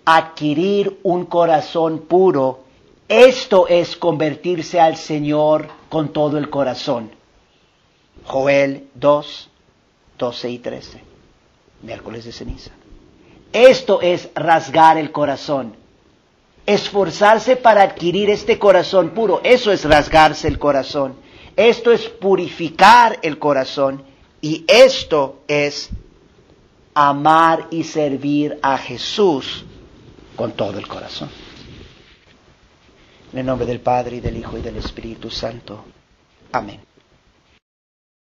Adquirir 0.05 1.01
un 1.03 1.25
corazón 1.25 2.05
puro, 2.07 2.61
esto 3.09 3.67
es 3.67 3.97
convertirse 3.97 4.79
al 4.79 4.95
Señor 4.95 5.67
con 5.89 6.13
todo 6.13 6.37
el 6.37 6.49
corazón. 6.49 7.11
Joel 8.23 8.87
2, 8.95 9.49
12 10.17 10.49
y 10.51 10.59
13. 10.59 11.03
Miércoles 11.81 12.23
de 12.23 12.31
ceniza. 12.31 12.71
Esto 13.51 13.99
es 14.01 14.29
rasgar 14.35 14.97
el 14.97 15.11
corazón 15.11 15.75
esforzarse 16.65 17.55
para 17.55 17.81
adquirir 17.81 18.29
este 18.29 18.59
corazón 18.59 19.09
puro. 19.09 19.41
Eso 19.43 19.71
es 19.71 19.85
rasgarse 19.85 20.47
el 20.47 20.59
corazón. 20.59 21.15
Esto 21.59 21.91
es 21.91 22.07
purificar 22.07 23.19
el 23.21 23.37
corazón. 23.37 24.01
Y 24.39 24.63
esto 24.65 25.41
es 25.45 25.89
amar 26.93 27.67
y 27.69 27.83
servir 27.83 28.57
a 28.61 28.77
Jesús 28.77 29.65
con 30.37 30.53
todo 30.53 30.79
el 30.79 30.87
corazón. 30.87 31.29
En 33.33 33.39
el 33.39 33.45
nombre 33.45 33.67
del 33.67 33.81
Padre 33.81 34.15
y 34.15 34.19
del 34.21 34.37
Hijo 34.37 34.57
y 34.57 34.61
del 34.61 34.77
Espíritu 34.77 35.29
Santo. 35.29 35.83
Amén. 36.53 36.79